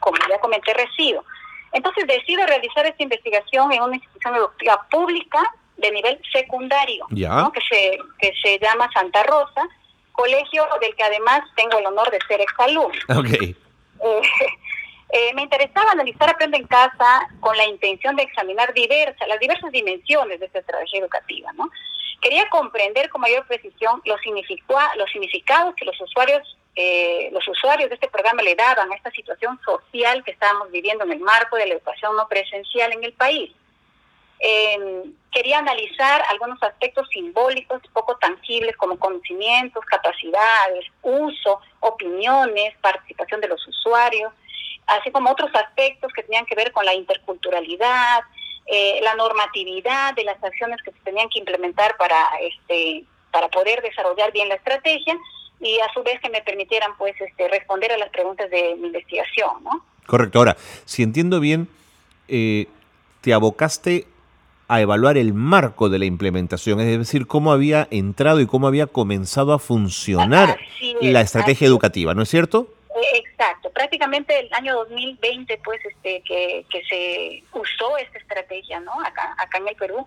como 0.00 0.18
ya 0.28 0.38
comenté, 0.38 0.74
resido. 0.74 1.24
Entonces, 1.72 2.06
decido 2.06 2.46
realizar 2.46 2.86
esta 2.86 3.02
investigación 3.02 3.72
en 3.72 3.82
una 3.82 3.96
institución 3.96 4.36
educativa 4.36 4.86
pública 4.90 5.54
de 5.76 5.90
nivel 5.92 6.20
secundario, 6.32 7.06
que, 7.08 7.60
se, 7.68 7.98
que 8.18 8.32
se 8.42 8.58
llama 8.58 8.90
Santa 8.92 9.22
Rosa, 9.22 9.68
colegio 10.12 10.66
del 10.80 10.94
que 10.96 11.04
además 11.04 11.42
tengo 11.56 11.78
el 11.78 11.86
honor 11.86 12.10
de 12.10 12.18
ser 12.26 12.40
exalumno. 12.40 12.98
Okay. 13.18 13.56
Eh, 14.00 14.22
eh, 15.10 15.34
me 15.34 15.42
interesaba 15.42 15.90
analizar 15.92 16.28
Aprende 16.28 16.58
en 16.58 16.66
Casa 16.66 17.28
con 17.40 17.56
la 17.56 17.66
intención 17.66 18.14
de 18.14 18.24
examinar 18.24 18.72
diversas, 18.74 19.26
las 19.26 19.40
diversas 19.40 19.72
dimensiones 19.72 20.38
de 20.38 20.46
esta 20.46 20.58
estrategia 20.58 21.00
educativa, 21.00 21.50
¿no? 21.54 21.70
Quería 22.20 22.48
comprender 22.50 23.08
con 23.08 23.22
mayor 23.22 23.46
precisión 23.46 24.02
los, 24.04 24.20
los 24.96 25.10
significados 25.10 25.74
que 25.76 25.84
los 25.84 25.98
usuarios, 26.00 26.57
eh, 26.80 27.28
los 27.32 27.46
usuarios 27.48 27.88
de 27.88 27.96
este 27.96 28.06
programa 28.06 28.40
le 28.40 28.54
daban 28.54 28.92
a 28.92 28.94
esta 28.94 29.10
situación 29.10 29.58
social 29.64 30.22
que 30.22 30.30
estábamos 30.30 30.70
viviendo 30.70 31.02
en 31.02 31.10
el 31.10 31.18
marco 31.18 31.56
de 31.56 31.66
la 31.66 31.74
educación 31.74 32.14
no 32.14 32.28
presencial 32.28 32.92
en 32.92 33.02
el 33.02 33.14
país. 33.14 33.50
Em, 34.38 35.12
quería 35.32 35.58
analizar 35.58 36.22
algunos 36.28 36.62
aspectos 36.62 37.08
simbólicos 37.08 37.82
poco 37.92 38.16
tangibles 38.18 38.76
como 38.76 38.96
conocimientos, 38.96 39.84
capacidades, 39.86 40.86
uso, 41.02 41.60
opiniones, 41.80 42.76
participación 42.80 43.40
de 43.40 43.48
los 43.48 43.66
usuarios, 43.66 44.32
así 44.86 45.10
como 45.10 45.32
otros 45.32 45.50
aspectos 45.56 46.12
que 46.12 46.22
tenían 46.22 46.46
que 46.46 46.54
ver 46.54 46.70
con 46.70 46.86
la 46.86 46.94
interculturalidad, 46.94 48.20
eh, 48.66 49.00
la 49.02 49.16
normatividad 49.16 50.14
de 50.14 50.22
las 50.22 50.40
acciones 50.44 50.80
que 50.84 50.92
se 50.92 51.00
tenían 51.00 51.28
que 51.28 51.40
implementar 51.40 51.96
para 51.96 52.24
este 52.40 53.04
para 53.32 53.48
poder 53.48 53.82
desarrollar 53.82 54.32
bien 54.32 54.48
la 54.48 54.54
estrategia 54.54 55.14
y 55.60 55.78
a 55.80 55.92
su 55.92 56.02
vez 56.02 56.20
que 56.20 56.30
me 56.30 56.42
permitieran 56.42 56.92
pues 56.98 57.14
este 57.20 57.48
responder 57.48 57.92
a 57.92 57.98
las 57.98 58.10
preguntas 58.10 58.50
de 58.50 58.76
mi 58.76 58.88
investigación, 58.88 59.62
¿no? 59.64 59.84
Correcto. 60.06 60.38
Ahora, 60.38 60.56
si 60.84 61.02
entiendo 61.02 61.40
bien, 61.40 61.68
eh, 62.28 62.66
te 63.20 63.32
abocaste 63.34 64.06
a 64.68 64.80
evaluar 64.80 65.16
el 65.16 65.32
marco 65.32 65.88
de 65.88 65.98
la 65.98 66.04
implementación, 66.04 66.80
es 66.80 66.98
decir, 66.98 67.26
cómo 67.26 67.52
había 67.52 67.88
entrado 67.90 68.40
y 68.40 68.46
cómo 68.46 68.66
había 68.66 68.86
comenzado 68.86 69.54
a 69.54 69.58
funcionar 69.58 70.58
la 71.00 71.22
estrategia 71.22 71.66
educativa, 71.66 72.14
¿no 72.14 72.22
es 72.22 72.28
cierto? 72.28 72.68
Exacto, 73.14 73.70
prácticamente 73.70 74.38
el 74.38 74.52
año 74.52 74.74
2020, 74.74 75.60
pues, 75.64 75.80
este, 75.84 76.22
que, 76.22 76.66
que 76.70 76.82
se 76.84 77.42
usó 77.58 77.96
esta 77.96 78.18
estrategia, 78.18 78.80
¿no? 78.80 78.92
Acá, 79.00 79.34
acá 79.38 79.58
en 79.58 79.68
el 79.68 79.76
Perú, 79.76 80.04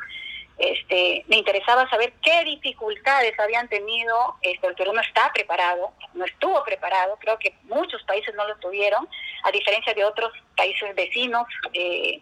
este, 0.62 1.26
me 1.28 1.38
interesaba 1.38 1.90
saber 1.90 2.14
qué 2.22 2.44
dificultades 2.44 3.38
habían 3.40 3.68
tenido, 3.68 4.36
este, 4.42 4.68
el 4.68 4.76
Perú 4.76 4.94
no 4.94 5.02
está 5.02 5.32
preparado, 5.34 5.92
no 6.14 6.24
estuvo 6.26 6.64
preparado, 6.64 7.18
creo 7.20 7.40
que 7.40 7.56
muchos 7.64 8.04
países 8.04 8.34
no 8.36 8.48
lo 8.48 8.56
tuvieron, 8.58 9.08
a 9.44 9.52
diferencia 9.52 9.94
de 9.94 10.06
otros 10.06 10.32
países 10.56 10.94
vecinos 10.96 11.48
eh, 11.74 12.22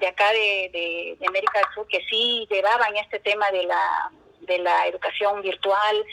de 0.00 0.06
acá 0.06 0.32
de, 0.32 1.16
de, 1.18 1.26
América 1.26 1.60
del 1.60 1.74
Sur 1.74 1.86
que 1.88 2.04
sí 2.10 2.46
llevaban 2.50 2.94
este 2.96 3.20
tema 3.20 3.50
de 3.50 3.64
la, 3.64 4.10
de 4.40 4.58
la 4.58 4.86
educación 4.86 5.40
virtual, 5.40 6.04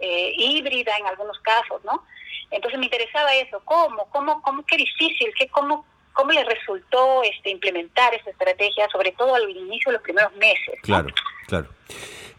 eh, 0.00 0.32
híbrida 0.36 0.96
en 0.98 1.06
algunos 1.06 1.38
casos, 1.40 1.84
¿no? 1.84 2.04
Entonces 2.50 2.78
me 2.78 2.86
interesaba 2.86 3.34
eso, 3.34 3.60
cómo, 3.64 4.08
cómo, 4.10 4.42
cómo, 4.42 4.64
qué 4.66 4.76
difícil, 4.76 5.32
qué, 5.38 5.48
cómo, 5.48 5.84
cómo 6.16 6.32
le 6.32 6.42
resultó 6.44 7.22
este, 7.22 7.50
implementar 7.50 8.14
esa 8.14 8.30
estrategia, 8.30 8.88
sobre 8.90 9.12
todo 9.12 9.34
al 9.34 9.48
inicio 9.48 9.90
de 9.90 9.92
los 9.92 10.02
primeros 10.02 10.34
meses. 10.36 10.80
Claro, 10.82 11.08
claro. 11.46 11.68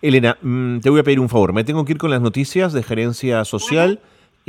Elena, 0.02 0.38
mm, 0.42 0.80
te 0.80 0.90
voy 0.90 1.00
a 1.00 1.04
pedir 1.04 1.20
un 1.20 1.30
favor, 1.30 1.54
me 1.54 1.64
tengo 1.64 1.86
que 1.86 1.94
ir 1.94 1.98
con 1.98 2.12
las 2.12 2.22
noticias 2.22 2.74
de 2.74 2.84
gerencia 2.84 3.46
social. 3.46 4.00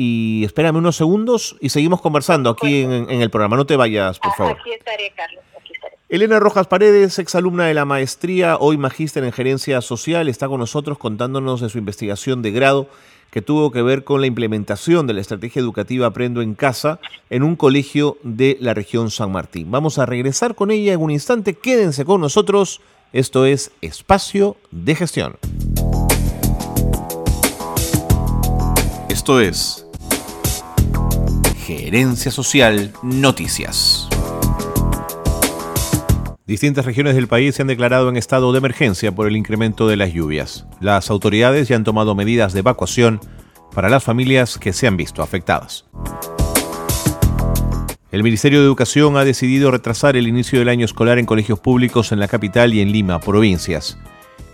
Y 0.01 0.45
espérame 0.45 0.77
unos 0.77 0.95
segundos 0.95 1.57
y 1.61 1.71
seguimos 1.71 2.01
conversando 2.01 2.51
aquí 2.51 2.83
en, 2.83 3.11
el 3.11 3.31
programa. 3.31 3.57
No 3.57 3.67
te 3.67 3.75
vayas, 3.75 4.21
por 4.21 4.33
favor. 4.37 4.57
Aquí 4.61 4.71
estaré, 4.71 5.13
Carlos. 5.17 5.43
Aquí 5.59 5.73
estaré. 5.75 5.97
Elena 6.09 6.39
Rojas 6.39 6.69
Paredes, 6.69 7.19
exalumna 7.19 7.67
de 7.67 7.75
la 7.75 7.85
maestría, 7.85 8.59
hoy 8.59 8.77
magíster 8.77 9.25
en 9.25 9.33
gerencia 9.33 9.81
social, 9.81 10.29
está 10.29 10.47
con 10.47 10.61
nosotros 10.61 10.99
contándonos 10.99 11.61
de 11.61 11.69
su 11.69 11.79
investigación 11.79 12.43
de 12.43 12.53
grado 12.53 12.89
que 13.31 13.43
tuvo 13.43 13.71
que 13.71 13.83
ver 13.83 14.05
con 14.05 14.21
la 14.21 14.27
implementación 14.27 15.07
de 15.07 15.15
la 15.15 15.21
estrategia 15.21 15.61
educativa 15.61 16.07
Aprendo 16.07 16.43
en 16.43 16.55
Casa 16.55 17.01
en 17.31 17.43
un 17.43 17.57
colegio 17.57 18.17
de 18.23 18.57
la 18.61 18.75
región 18.75 19.11
San 19.11 19.33
Martín. 19.33 19.71
Vamos 19.71 19.99
a 19.99 20.07
regresar 20.07 20.55
con 20.55 20.71
ella 20.71 20.93
en 20.93 21.01
un 21.01 21.11
instante. 21.11 21.55
Quédense 21.55 22.05
con 22.05 22.21
nosotros. 22.21 22.81
Esto 23.13 23.47
es 23.47 23.71
Espacio 23.81 24.57
de 24.71 24.95
Gestión. 24.95 25.37
Esto 29.09 29.41
es 29.41 29.87
Gerencia 31.67 32.31
Social 32.31 32.93
Noticias. 33.03 34.08
Distintas 36.49 36.87
regiones 36.87 37.15
del 37.15 37.29
país 37.29 37.55
se 37.55 37.61
han 37.61 37.69
declarado 37.69 38.09
en 38.09 38.17
estado 38.17 38.53
de 38.53 38.59
emergencia 38.59 39.15
por 39.15 39.29
el 39.29 39.37
incremento 39.37 39.87
de 39.87 39.99
las 39.99 40.15
lluvias. 40.15 40.67
Las 40.81 41.11
autoridades 41.11 41.69
ya 41.69 41.77
han 41.77 41.85
tomado 41.85 42.15
medidas 42.15 42.55
de 42.55 42.61
evacuación 42.61 43.21
para 43.75 43.91
las 43.91 44.03
familias 44.03 44.57
que 44.57 44.73
se 44.73 44.87
han 44.87 44.97
visto 44.97 45.23
afectadas. 45.23 45.85
El 48.11 48.23
Ministerio 48.23 48.61
de 48.61 48.65
Educación 48.65 49.19
ha 49.19 49.27
decidido 49.27 49.71
retrasar 49.71 50.17
el 50.17 50.27
inicio 50.27 50.59
del 50.59 50.71
año 50.71 50.87
escolar 50.87 51.19
en 51.19 51.27
colegios 51.27 51.61
públicos 51.61 52.13
en 52.13 52.19
la 52.19 52.29
capital 52.29 52.73
y 52.73 52.81
en 52.81 52.93
Lima, 52.93 53.21
provincias. 53.21 53.99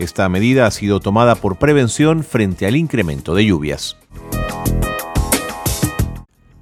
Esta 0.01 0.29
medida 0.29 0.67
ha 0.67 0.73
sido 0.73 0.99
tomada 0.99 1.37
por 1.37 1.61
prevención 1.61 2.25
frente 2.25 2.67
al 2.67 2.75
incremento 2.75 3.37
de 3.37 3.47
lluvias. 3.47 3.97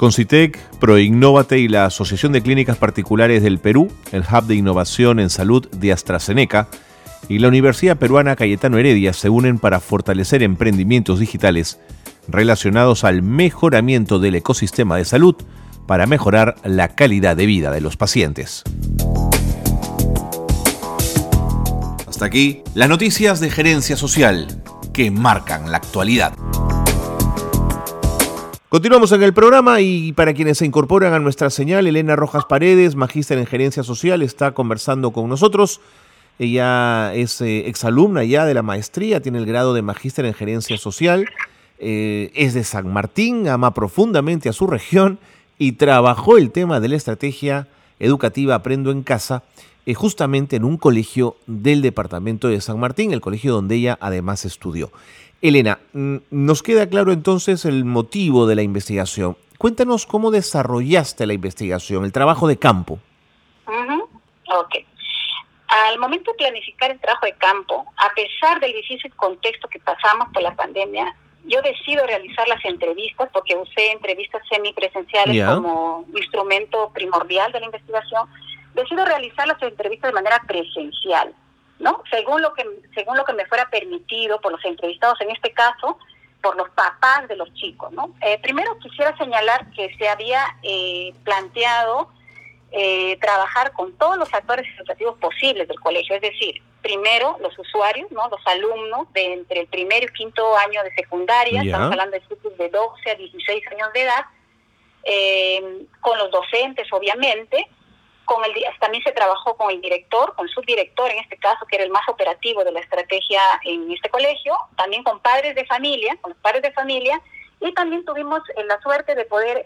Concitec, 0.03 0.59
Proinnovate 0.81 1.61
y 1.61 1.69
la 1.69 1.85
Asociación 1.85 2.33
de 2.33 2.43
Clínicas 2.43 2.77
Particulares 2.77 3.41
del 3.41 3.61
Perú, 3.61 3.89
el 4.11 4.23
Hub 4.23 4.47
de 4.47 4.57
Innovación 4.57 5.21
en 5.21 5.31
Salud 5.31 5.69
de 5.69 5.93
AstraZeneca 5.93 6.67
y 7.29 7.39
la 7.39 7.47
Universidad 7.47 7.97
Peruana 7.99 8.35
Cayetano 8.35 8.79
Heredia 8.79 9.13
se 9.13 9.29
unen 9.29 9.61
para 9.61 9.79
fortalecer 9.79 10.43
emprendimientos 10.43 11.21
digitales 11.21 11.79
relacionados 12.27 13.05
al 13.05 13.23
mejoramiento 13.23 14.19
del 14.19 14.35
ecosistema 14.35 14.97
de 14.97 15.05
salud 15.05 15.37
para 15.87 16.07
mejorar 16.07 16.57
la 16.65 16.97
calidad 16.97 17.37
de 17.37 17.47
vida 17.47 17.71
de 17.71 17.81
los 17.81 17.97
pacientes. 17.97 18.65
Hasta 22.09 22.25
aquí 22.25 22.65
las 22.75 22.89
noticias 22.89 23.39
de 23.39 23.51
gerencia 23.51 23.97
social 23.97 24.65
que 24.93 25.13
marcan 25.13 25.71
la 25.71 25.77
actualidad. 25.77 26.35
Continuamos 28.73 29.13
en 29.13 29.23
el 29.23 29.35
programa 29.35 29.83
y 29.83 30.15
para 30.15 30.33
quienes 30.33 30.57
se 30.57 30.65
incorporan 30.65 31.13
a 31.13 31.19
nuestra 31.19 31.51
señal, 31.51 31.87
Elena 31.87 32.17
Rojas 32.17 32.47
Paredes, 32.47 32.97
magíster 32.97 33.37
en 33.37 33.45
gerencia 33.45 33.83
social, 33.83 34.23
está 34.23 34.53
conversando 34.53 35.11
con 35.11 35.29
nosotros. 35.29 35.83
Ella 36.39 37.13
es 37.13 37.43
eh, 37.43 37.69
exalumna 37.69 38.25
ya 38.25 38.47
de 38.47 38.55
la 38.55 38.63
maestría, 38.63 39.21
tiene 39.21 39.37
el 39.37 39.45
grado 39.45 39.75
de 39.75 39.83
magíster 39.83 40.25
en 40.25 40.33
gerencia 40.33 40.79
social, 40.79 41.29
eh, 41.81 42.31
es 42.35 42.55
de 42.55 42.65
San 42.65 42.91
Martín, 42.91 43.47
ama 43.47 43.75
profundamente 43.75 44.49
a 44.49 44.55
su 44.55 44.67
región 44.67 45.19
y 45.59 45.73
trabajó 45.73 46.39
el 46.39 46.51
tema 46.51 46.81
de 46.81 46.89
la 46.89 46.97
estrategia 46.97 47.69
educativa 47.99 48.55
Aprendo 48.55 48.91
en 48.91 49.03
Casa 49.03 49.43
eh, 49.85 49.93
justamente 49.93 50.57
en 50.57 50.65
un 50.65 50.79
colegio 50.79 51.37
del 51.47 51.83
departamento 51.83 52.49
de 52.49 52.59
San 52.63 52.81
Martín, 52.81 53.13
el 53.13 53.21
colegio 53.21 53.53
donde 53.53 53.75
ella 53.75 53.99
además 54.01 54.47
estudió. 54.47 54.91
Elena, 55.43 55.81
mm, 55.93 56.17
nos 56.31 56.63
queda 56.63 56.89
claro 56.89 57.13
entonces 57.13 57.65
el 57.65 57.85
motivo 57.85 58.47
de 58.47 58.55
la 58.55 58.63
investigación. 58.63 59.37
Cuéntanos 59.59 60.07
cómo 60.07 60.31
desarrollaste 60.31 61.27
la 61.27 61.35
investigación, 61.35 62.05
el 62.05 62.13
trabajo 62.13 62.49
de 62.49 62.59
campo. 62.59 63.01
Ok. 63.67 64.77
Al 65.69 65.99
momento 65.99 66.31
de 66.31 66.37
planificar 66.37 66.91
el 66.91 67.01
trabajo 67.01 67.27
de 67.27 67.33
campo, 67.35 67.87
a 67.97 68.15
pesar 68.15 68.61
del 68.61 68.73
difícil 68.73 69.13
contexto 69.15 69.69
que 69.69 69.81
pasamos 69.81 70.29
por 70.33 70.43
la 70.43 70.55
pandemia, 70.55 71.15
yo 71.45 71.61
decido 71.63 72.07
realizar 72.07 72.47
las 72.47 72.65
entrevistas 72.65 73.29
porque 73.33 73.57
usé 73.57 73.91
entrevistas 73.93 74.43
semipresenciales 74.49 75.45
como 75.45 76.05
instrumento 76.15 76.91
primordial 76.95 77.51
de 77.51 77.61
la 77.61 77.67
investigación 77.67 78.29
decido 78.75 79.05
realizar 79.05 79.47
las 79.49 79.61
entrevistas 79.63 80.11
de 80.11 80.15
manera 80.15 80.41
presencial, 80.47 81.35
¿no? 81.83 82.03
Según 82.11 82.41
lo 82.41 82.55
que, 82.55 82.65
según 82.95 83.17
lo 83.17 83.25
que 83.25 83.35
me 83.35 83.45
fuera 83.47 83.69
permitido 83.69 84.41
por 84.41 84.53
los 84.53 84.65
entrevistados, 84.65 85.21
en 85.21 85.31
este 85.31 85.53
caso, 85.53 85.99
por 86.41 86.57
los 86.57 86.71
papás 86.71 87.29
de 87.29 87.37
los 87.37 87.53
chicos, 87.55 87.93
¿no? 87.93 88.15
Eh, 88.23 88.39
primero 88.41 88.79
quisiera 88.79 89.17
señalar 89.19 89.71
que 89.73 89.95
se 89.97 90.09
había 90.09 90.43
eh, 90.63 91.13
planteado 91.25 92.09
eh, 92.71 93.19
trabajar 93.21 93.73
con 93.73 93.93
todos 93.99 94.17
los 94.17 94.33
actores 94.33 94.67
educativos 94.79 95.19
posibles 95.19 95.69
del 95.69 95.79
colegio, 95.79 96.17
es 96.17 96.23
decir, 96.23 96.63
primero 96.81 97.37
los 97.41 97.57
usuarios, 97.59 98.11
¿no? 98.11 98.29
los 98.29 98.41
alumnos 98.47 99.13
de 99.13 99.35
entre 99.35 99.61
el 99.61 99.67
primero 99.67 100.07
y 100.07 100.13
quinto 100.15 100.57
año 100.57 100.83
de 100.83 100.93
secundaria, 100.95 101.63
estamos 101.63 101.93
hablando 101.93 102.17
de 102.17 102.23
chicos 102.23 102.57
de 102.57 102.69
12 102.71 103.11
a 103.11 103.15
16 103.15 103.67
años 103.73 103.93
de 103.93 104.03
edad, 104.03 104.25
eh, 105.05 105.87
con 106.01 106.17
los 106.17 106.31
docentes 106.31 106.91
obviamente, 106.93 107.69
con 108.25 108.45
el, 108.45 108.53
también 108.81 109.03
se 109.03 109.13
trabajó 109.13 109.57
con 109.57 109.71
el 109.71 109.81
director, 109.81 110.35
con 110.35 110.47
el 110.47 110.53
subdirector 110.55 111.11
en 111.11 111.19
este 111.19 111.37
caso, 111.37 111.67
que 111.67 111.77
era 111.77 111.85
el 111.85 111.91
más 111.91 112.09
operativo 112.09 112.65
de 112.65 112.73
la 112.73 112.81
estrategia 112.81 113.41
en 113.65 113.91
este 113.91 114.09
colegio, 114.09 114.57
también 114.77 115.03
con 115.03 115.21
padres 115.21 115.55
de 115.55 115.67
familia, 115.67 116.17
con 116.21 116.33
los 116.33 116.41
padres 116.41 116.63
de 116.63 116.73
familia, 116.73 117.21
y 117.61 117.73
también 117.75 118.05
tuvimos 118.05 118.41
eh, 118.57 118.65
la 118.65 118.81
suerte 118.81 119.15
de 119.15 119.25
poder 119.25 119.65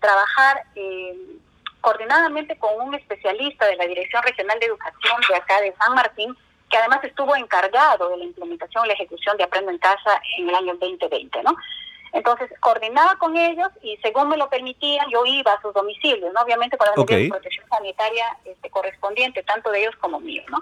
trabajar 0.00 0.62
coordinadamente 1.80 2.58
con 2.58 2.70
un 2.80 2.94
especialista 2.94 3.66
de 3.66 3.76
la 3.76 3.86
Dirección 3.86 4.22
Regional 4.22 4.58
de 4.60 4.66
Educación 4.66 5.16
de 5.28 5.36
acá 5.36 5.60
de 5.60 5.74
San 5.78 5.94
Martín, 5.94 6.36
que 6.68 6.76
además 6.76 7.02
estuvo 7.02 7.34
encargado 7.34 8.10
de 8.10 8.18
la 8.18 8.24
implementación 8.24 8.84
y 8.84 8.88
la 8.88 8.94
ejecución 8.94 9.36
de 9.36 9.44
Aprendo 9.44 9.70
en 9.70 9.78
Casa 9.78 10.20
en 10.38 10.48
el 10.48 10.54
año 10.54 10.74
2020, 10.76 11.42
¿no? 11.42 11.56
Entonces, 12.12 12.50
coordinaba 12.60 13.16
con 13.16 13.36
ellos 13.36 13.68
y 13.82 13.96
según 13.98 14.28
me 14.28 14.36
lo 14.36 14.48
permitían, 14.48 15.08
yo 15.10 15.24
iba 15.24 15.52
a 15.52 15.60
sus 15.62 15.72
domicilios, 15.72 16.32
¿no? 16.32 16.40
Obviamente 16.40 16.76
con 16.76 16.88
la 16.88 16.94
protección 16.94 17.68
sanitaria 17.68 18.24
este, 18.44 18.70
correspondiente, 18.70 19.42
tanto 19.42 19.70
de 19.70 19.82
ellos 19.82 19.94
como 20.00 20.18
mío, 20.20 20.42
¿no? 20.48 20.58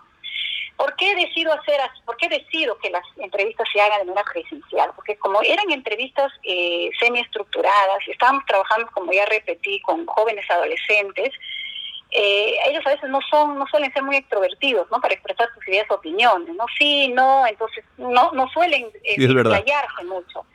¿Por 0.77 0.95
qué 0.95 1.17
decido 1.17 1.53
hacer, 1.53 1.81
por 2.05 2.17
qué 2.17 2.29
decido 2.29 2.79
que 2.79 2.91
las 2.91 3.03
entrevistas 3.17 3.67
se 3.73 3.81
hagan 3.81 3.99
de 3.99 4.05
manera 4.05 4.25
presencial? 4.33 4.93
Porque 4.95 5.17
como 5.17 5.43
eran 5.43 5.71
entrevistas 5.73 6.31
eh, 6.45 6.91
semiestructuradas 7.01 8.07
y 8.07 8.13
estábamos 8.13 8.45
trabajando, 8.47 8.89
como 8.93 9.13
ya 9.13 9.27
repetí, 9.27 9.81
con 9.81 10.07
jóvenes 10.07 10.49
adolescentes, 10.49 11.33
eh, 12.11 12.55
ellos 12.67 12.87
a 12.87 12.91
veces 12.91 13.11
no 13.11 13.21
son, 13.29 13.59
no 13.59 13.67
suelen 13.67 13.93
ser 13.93 14.03
muy 14.03 14.17
extrovertidos, 14.17 14.89
¿no? 14.91 15.01
Para 15.01 15.15
expresar 15.15 15.49
sus 15.53 15.67
ideas 15.67 15.91
o 15.91 15.95
opiniones, 15.95 16.55
¿no? 16.55 16.65
Sí, 16.79 17.09
no, 17.09 17.47
entonces 17.47 17.85
no, 17.97 18.31
no 18.33 18.49
suelen 18.49 18.89
eh, 19.03 19.17
mucho. 20.05 20.47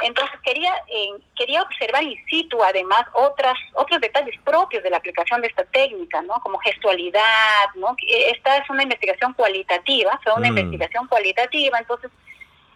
Entonces 0.00 0.38
quería 0.42 0.74
eh, 0.88 1.10
quería 1.36 1.62
observar 1.62 2.02
in 2.02 2.18
situ 2.28 2.62
además 2.62 3.02
otras 3.12 3.54
otros 3.74 4.00
detalles 4.00 4.34
propios 4.44 4.82
de 4.82 4.90
la 4.90 4.96
aplicación 4.96 5.40
de 5.40 5.48
esta 5.48 5.64
técnica, 5.64 6.20
¿no? 6.22 6.34
Como 6.42 6.58
gestualidad, 6.58 7.66
¿no? 7.76 7.96
Esta 8.06 8.56
es 8.56 8.68
una 8.68 8.82
investigación 8.82 9.32
cualitativa, 9.34 10.18
fue 10.22 10.32
una 10.34 10.50
mm. 10.50 10.58
investigación 10.58 11.06
cualitativa, 11.06 11.78
entonces 11.78 12.10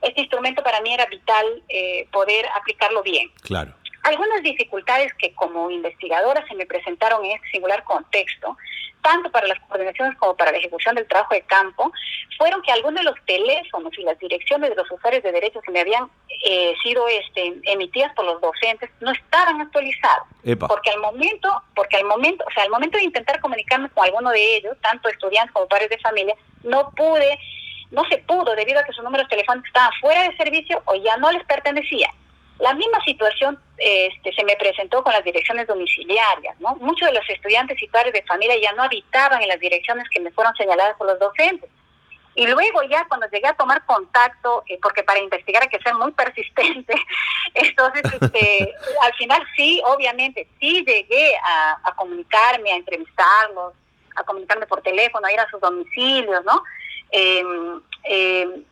este 0.01 0.21
instrumento 0.21 0.63
para 0.63 0.81
mí 0.81 0.95
era 0.95 1.07
vital 1.07 1.63
eh, 1.69 2.07
poder 2.13 2.47
aplicarlo 2.55 3.03
bien. 3.03 3.31
Claro. 3.43 3.75
Algunas 4.09 4.43
dificultades 4.43 5.13
que 5.15 5.35
como 5.35 5.71
investigadora 5.71 6.43
se 6.49 6.55
me 6.55 6.65
presentaron 6.65 7.23
en 7.27 7.33
este 7.33 7.51
singular 7.51 7.85
contexto 7.85 8.57
tanto 9.03 9.31
para 9.31 9.47
las 9.47 9.61
coordinaciones 9.61 10.17
como 10.17 10.35
para 10.35 10.51
la 10.51 10.59
ejecución 10.59 10.95
del 10.95 11.07
trabajo 11.07 11.35
de 11.35 11.43
campo, 11.43 11.93
fueron 12.39 12.63
que 12.63 12.73
algunos 12.73 13.01
de 13.01 13.11
los 13.11 13.15
teléfonos 13.27 13.93
y 13.99 14.03
las 14.03 14.19
direcciones 14.19 14.71
de 14.71 14.77
los 14.77 14.91
usuarios 14.91 15.23
de 15.23 15.33
derechos 15.33 15.63
que 15.63 15.73
me 15.73 15.81
habían 15.81 16.11
eh, 16.45 16.75
sido 16.83 17.07
este, 17.07 17.55
emitidas 17.65 18.13
por 18.15 18.25
los 18.25 18.41
docentes 18.41 18.89
no 19.01 19.13
estaban 19.13 19.61
actualizados. 19.61 20.27
Porque 20.69 20.91
al 20.91 21.01
momento, 21.01 21.63
porque 21.75 21.99
al 21.99 22.05
momento, 22.05 22.45
o 22.47 22.51
sea, 22.53 22.65
al 22.65 22.71
momento 22.71 22.97
de 22.97 23.05
intentar 23.05 23.41
comunicarme 23.41 23.91
con 23.91 24.07
alguno 24.07 24.31
de 24.31 24.57
ellos, 24.57 24.75
tanto 24.81 25.11
estudiantes 25.11 25.53
como 25.53 25.69
padres 25.69 25.91
de 25.91 25.99
familia, 25.99 26.35
no 26.65 26.91
pude, 26.97 27.39
no 27.91 28.05
se 28.07 28.19
pudo 28.19 28.55
debido 28.55 28.81
a 28.81 28.85
que 28.85 28.93
sus 28.95 29.05
números 29.05 29.29
telefónicos 29.29 29.69
estaban 29.69 29.93
fuera 30.01 30.23
de 30.23 30.37
servicio 30.37 30.83
o 30.87 30.95
ya 30.95 31.17
no 31.19 31.31
les 31.31 31.45
pertenecían. 31.45 32.11
La 32.59 32.75
misma 32.75 33.03
situación 33.05 33.59
este, 33.77 34.33
se 34.33 34.45
me 34.45 34.57
presentó 34.57 35.03
con 35.05 35.13
las 35.13 35.23
direcciones 35.23 35.67
domiciliarias, 35.69 36.59
¿no? 36.59 36.75
Muchos 36.77 37.09
de 37.09 37.15
los 37.15 37.29
estudiantes 37.31 37.81
y 37.81 37.87
padres 37.87 38.13
de 38.13 38.25
familia 38.25 38.57
ya 38.61 38.73
no 38.73 38.83
habitaban 38.83 39.41
en 39.43 39.49
las 39.49 39.61
direcciones 39.61 40.09
que 40.11 40.21
me 40.21 40.33
fueron 40.33 40.55
señaladas 40.57 40.97
por 40.97 41.07
los 41.07 41.19
docentes. 41.21 41.71
Y 42.35 42.47
luego 42.47 42.83
ya 42.85 43.05
cuando 43.09 43.29
llegué 43.29 43.49
a 43.49 43.55
tomar 43.55 43.85
contacto, 43.85 44.63
eh, 44.69 44.79
porque 44.81 45.03
para 45.03 45.21
investigar 45.21 45.63
hay 45.63 45.69
que 45.69 45.81
ser 45.81 45.95
muy 45.95 46.13
persistente, 46.13 46.95
entonces 47.55 48.03
este, 48.21 48.75
al 49.03 49.15
final 49.15 49.45
sí, 49.57 49.83
obviamente, 49.85 50.49
sí 50.61 50.85
llegué 50.85 51.37
a, 51.37 51.95
comunicarme, 51.97 52.73
a 52.73 52.77
entrevistarlos, 52.77 53.75
a 54.15 54.23
comunicarme 54.23 54.67
por 54.67 54.83
teléfono, 54.83 55.27
a 55.27 55.33
ir 55.33 55.41
a 55.41 55.51
sus 55.51 55.61
domicilios, 55.61 56.45
¿no? 56.45 56.63
Em, 57.11 57.83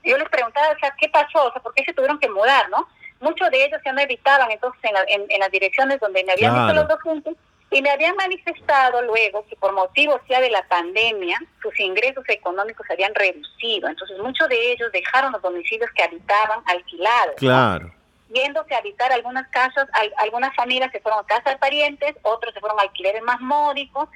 yo 0.05 0.16
les 0.16 0.29
preguntaba, 0.29 0.70
o 0.70 0.79
sea, 0.79 0.94
¿qué 0.99 1.09
pasó? 1.09 1.46
O 1.46 1.53
sea, 1.53 1.61
¿por 1.61 1.75
qué 1.75 1.85
se 1.85 1.92
tuvieron 1.92 2.20
que 2.20 2.29
mudar, 2.29 2.68
no? 2.70 2.88
Muchos 3.20 3.50
de 3.50 3.64
ellos 3.64 3.81
ya 3.85 3.92
no 3.92 4.00
evitaban 4.00 4.50
entonces 4.50 4.81
en, 5.09 5.40
las 5.40 5.50
direcciones 5.50 6.00
donde 6.00 6.24
me 6.24 6.33
habían 6.33 6.55
visto 6.55 6.74
los 6.74 6.88
docentes 6.88 7.35
y 7.70 7.83
me 7.83 7.90
habían 7.90 8.14
manifestado 8.16 9.02
luego 9.02 9.44
que 9.48 9.57
por 9.57 9.72
motivos 9.72 10.20
ya 10.29 10.40
de 10.40 10.50
la 10.50 10.66
pandemia 10.68 11.40
sus 11.61 11.79
ingresos 11.81 12.24
económicos 12.29 12.87
se 12.87 12.92
habían 12.92 13.14
reducido. 13.14 13.88
Entonces 13.88 14.18
muchos 14.18 14.48
de 14.48 14.72
ellos 14.72 14.90
dejaron 14.92 15.33
los 15.33 15.42
domicilios 15.42 15.90
que 15.94 16.05
habitaban 16.05 16.61
alquilados. 16.66 17.35
Claro. 17.37 17.92
Yéndose 18.29 18.74
a 18.74 18.79
habitar 18.79 19.12
algunas 19.12 19.48
casas, 19.48 19.88
algunas 20.18 20.55
familias 20.55 20.90
se 20.92 21.00
fueron 21.00 21.20
a 21.20 21.26
casas 21.26 21.55
de 21.55 21.59
parientes, 21.59 22.16
otros 22.22 22.55
se 22.55 22.61
fueron 22.61 22.79
a 22.79 22.83
alquileres 22.83 23.22
más 23.22 23.40
módicos 23.40 24.09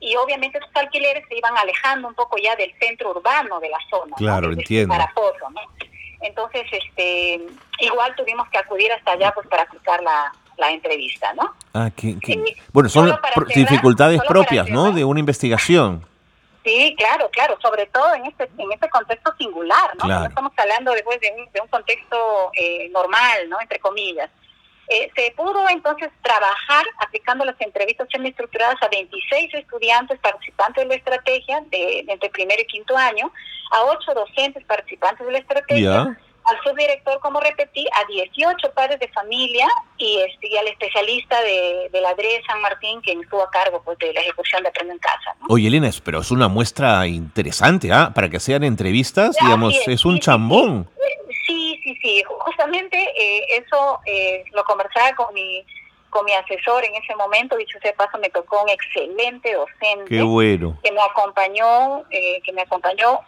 y 0.00 0.14
obviamente 0.16 0.58
esos 0.58 0.70
alquileres 0.74 1.24
se 1.28 1.36
iban 1.36 1.56
alejando 1.56 2.08
un 2.08 2.14
poco 2.14 2.36
ya 2.38 2.56
del 2.56 2.72
centro 2.78 3.10
urbano 3.10 3.58
de 3.60 3.68
la 3.68 3.78
zona. 3.90 4.16
Claro, 4.16 4.52
entiendo. 4.52 4.94
Para 4.94 5.12
¿no? 5.50 5.60
Entonces, 6.20 6.64
este, 6.70 7.40
igual 7.80 8.14
tuvimos 8.16 8.48
que 8.48 8.58
acudir 8.58 8.90
hasta 8.92 9.12
allá 9.12 9.32
pues 9.32 9.46
para 9.46 9.62
aplicar 9.62 10.02
la, 10.02 10.32
entrevista, 10.70 11.32
¿no? 11.34 11.54
Ah, 11.72 11.88
bueno, 12.72 12.88
son 12.88 13.16
dificultades 13.54 14.20
propias, 14.26 14.68
¿no? 14.68 14.90
De 14.90 15.04
una 15.04 15.20
investigación. 15.20 16.04
Sí, 16.64 16.94
claro, 16.98 17.30
claro, 17.30 17.56
sobre 17.62 17.86
todo 17.86 18.12
en 18.14 18.26
este 18.26 18.50
en 18.58 18.72
este 18.72 18.90
contexto 18.90 19.32
singular, 19.38 19.96
¿no? 19.96 20.08
No 20.08 20.26
estamos 20.26 20.52
hablando 20.56 20.92
después 20.92 21.20
de 21.20 21.32
un, 21.38 21.50
de 21.52 21.60
un 21.60 21.68
contexto 21.68 22.50
eh, 22.54 22.90
normal, 22.92 23.48
¿no? 23.48 23.60
Entre 23.60 23.78
comillas. 23.78 24.28
Eh, 24.90 25.10
se 25.14 25.32
pudo 25.36 25.68
entonces 25.68 26.08
trabajar 26.22 26.84
aplicando 26.98 27.44
las 27.44 27.60
entrevistas 27.60 28.08
semiestructuradas 28.10 28.76
a 28.82 28.88
26 28.88 29.54
estudiantes 29.54 30.18
participantes 30.20 30.84
de 30.84 30.88
la 30.88 30.94
estrategia 30.94 31.62
de, 31.70 32.04
entre 32.08 32.30
primero 32.30 32.62
y 32.62 32.66
quinto 32.66 32.96
año, 32.96 33.30
a 33.70 33.84
8 33.84 34.14
docentes 34.14 34.64
participantes 34.64 35.26
de 35.26 35.32
la 35.32 35.38
estrategia, 35.38 36.18
al 36.48 36.56
subdirector, 36.64 37.20
como 37.20 37.40
repetí, 37.40 37.86
a 37.92 38.06
18 38.10 38.72
padres 38.72 38.98
de 39.00 39.08
familia 39.08 39.66
y, 39.98 40.18
este, 40.20 40.58
al 40.58 40.68
especialista 40.68 41.36
de, 41.42 41.90
la 42.00 42.14
DRE 42.14 42.42
San 42.46 42.60
Martín, 42.62 43.00
quien 43.02 43.20
estuvo 43.20 43.42
a 43.42 43.50
cargo 43.50 43.82
pues, 43.84 43.98
de 43.98 44.12
la 44.14 44.20
ejecución 44.20 44.62
de 44.62 44.70
Aprendo 44.70 44.94
en 44.94 44.98
Casa. 44.98 45.36
Oye, 45.48 45.68
Elena, 45.68 45.90
pero 46.02 46.20
es 46.20 46.30
una 46.30 46.48
muestra 46.48 47.06
interesante, 47.06 47.92
¿ah? 47.92 48.12
Para 48.14 48.30
que 48.30 48.40
sean 48.40 48.64
entrevistas, 48.64 49.36
digamos, 49.40 49.74
es, 49.86 50.04
un 50.06 50.18
chambón. 50.20 50.88
Sí, 51.27 51.27
sí. 52.00 52.22
Justamente 52.26 52.96
eh, 53.16 53.62
eso 53.62 54.00
eh, 54.06 54.44
lo 54.52 54.64
conversaba 54.64 55.14
con 55.14 55.34
mi 55.34 55.64
con 56.10 56.24
mi 56.24 56.32
asesor 56.32 56.84
en 56.86 56.94
ese 56.94 57.14
momento, 57.16 57.54
dicho 57.56 57.78
sea 57.80 57.92
paso, 57.92 58.16
me 58.16 58.30
tocó 58.30 58.62
un 58.62 58.70
excelente 58.70 59.52
docente. 59.52 60.06
Qué 60.06 60.22
bueno. 60.22 60.78
Que 60.82 60.90
me 60.90 61.02
acompañó, 61.02 62.04
eh, 62.10 62.40
que 62.42 62.52
me 62.52 62.62
acompañó 62.62 63.20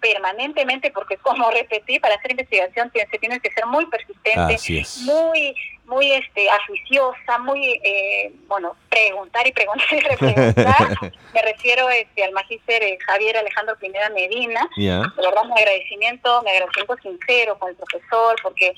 permanentemente, 0.00 0.90
porque 0.90 1.16
como 1.18 1.50
repetí, 1.50 1.98
para 2.00 2.16
hacer 2.16 2.32
investigación 2.32 2.90
se 2.92 3.18
tiene 3.18 3.40
que 3.40 3.50
ser 3.52 3.66
muy 3.66 3.86
persistente, 3.86 4.58
muy 5.04 5.54
muy 5.86 6.12
este 6.12 6.48
aficionada, 6.50 7.38
muy 7.40 7.80
eh, 7.82 8.32
bueno 8.48 8.76
preguntar 8.90 9.46
y 9.46 9.52
preguntar 9.52 9.86
y 9.92 10.16
preguntar. 10.16 10.88
me 11.34 11.42
refiero 11.42 11.88
este 11.90 12.24
al 12.24 12.32
magíster 12.32 12.82
eh, 12.82 12.98
Javier 13.06 13.36
Alejandro 13.36 13.76
Pineda 13.78 14.10
Medina. 14.10 14.68
De 14.76 15.22
verdad 15.22 15.44
mi 15.44 15.60
agradecimiento, 15.60 16.42
mi 16.42 16.50
agradecimiento 16.50 16.96
sincero 17.02 17.58
con 17.58 17.70
el 17.70 17.76
profesor, 17.76 18.36
porque 18.42 18.74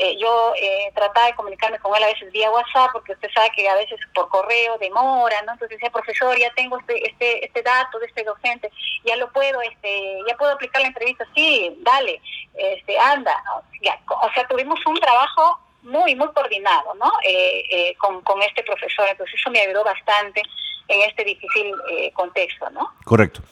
eh, 0.00 0.16
yo 0.16 0.52
eh, 0.54 0.92
trataba 0.94 1.26
de 1.26 1.34
comunicarme 1.34 1.78
con 1.80 1.94
él 1.96 2.04
a 2.04 2.06
veces 2.06 2.30
vía 2.30 2.50
WhatsApp, 2.50 2.90
porque 2.92 3.12
usted 3.12 3.28
sabe 3.34 3.50
que 3.56 3.68
a 3.68 3.74
veces 3.74 3.98
por 4.14 4.28
correo 4.28 4.78
demora, 4.78 5.42
¿no? 5.42 5.52
Entonces 5.52 5.76
decía, 5.76 5.90
profesor, 5.90 6.38
ya 6.38 6.52
tengo 6.54 6.78
este, 6.78 7.04
este, 7.08 7.44
este 7.44 7.62
dato 7.62 7.98
de 7.98 8.06
este 8.06 8.22
docente, 8.22 8.70
ya 9.04 9.16
lo 9.16 9.32
puedo, 9.32 9.60
este, 9.60 10.20
ya 10.28 10.36
puedo 10.36 10.52
aplicar 10.52 10.82
la 10.82 10.88
entrevista, 10.88 11.26
sí, 11.34 11.76
dale, 11.80 12.20
este, 12.54 12.96
anda. 12.96 13.42
Ya, 13.82 13.98
o 14.08 14.32
sea, 14.34 14.46
tuvimos 14.46 14.78
un 14.86 15.00
trabajo 15.00 15.58
muy, 15.82 16.14
muy 16.14 16.28
coordinado, 16.32 16.94
¿no? 16.94 17.10
Eh, 17.24 17.94
con, 17.98 18.20
con 18.22 18.42
este 18.42 18.62
profesor, 18.62 19.06
entonces 19.08 19.38
eso 19.38 19.50
me 19.50 19.60
ayudó 19.60 19.84
bastante 19.84 20.42
en 20.88 21.02
este 21.02 21.24
difícil 21.24 21.72
contexto, 22.14 22.70
¿no? 22.70 22.92
Correcto. 23.04 23.42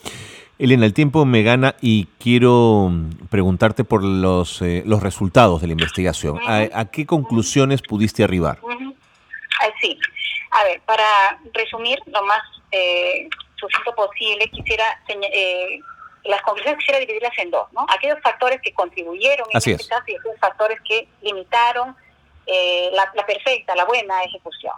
Elena, 0.58 0.86
el 0.86 0.94
tiempo 0.94 1.26
me 1.26 1.42
gana 1.42 1.76
y 1.82 2.06
quiero 2.18 2.90
preguntarte 3.28 3.84
por 3.84 4.02
los, 4.02 4.62
eh, 4.62 4.82
los 4.86 5.02
resultados 5.02 5.60
de 5.60 5.66
la 5.66 5.72
investigación. 5.74 6.40
¿A, 6.46 6.84
qué 6.86 7.04
conclusiones 7.04 7.82
pudiste 7.82 8.24
arribar? 8.24 8.58
Sí, 9.80 9.98
a 10.52 10.64
ver, 10.64 10.80
para 10.86 11.04
resumir 11.52 11.98
lo 12.06 12.24
más 12.24 12.40
eh, 12.72 13.28
sucinto 13.56 13.94
posible, 13.94 14.48
quisiera 14.48 14.84
eh, 15.08 15.80
las 16.24 16.40
conclusiones 16.40 16.78
quisiera 16.78 17.00
dividirlas 17.00 17.36
en 17.38 17.50
dos, 17.50 17.70
¿no? 17.72 17.84
Aquellos 17.94 18.18
factores 18.22 18.60
que 18.62 18.72
contribuyeron 18.72 19.46
en 19.52 19.58
este 19.58 19.88
caso 19.88 20.04
y 20.06 20.14
aquellos 20.14 20.40
factores 20.40 20.80
que 20.88 21.06
limitaron 21.20 21.94
eh, 22.46 22.90
la, 22.92 23.26
perfecta, 23.26 23.74
la 23.74 23.84
buena 23.84 24.22
ejecución. 24.22 24.74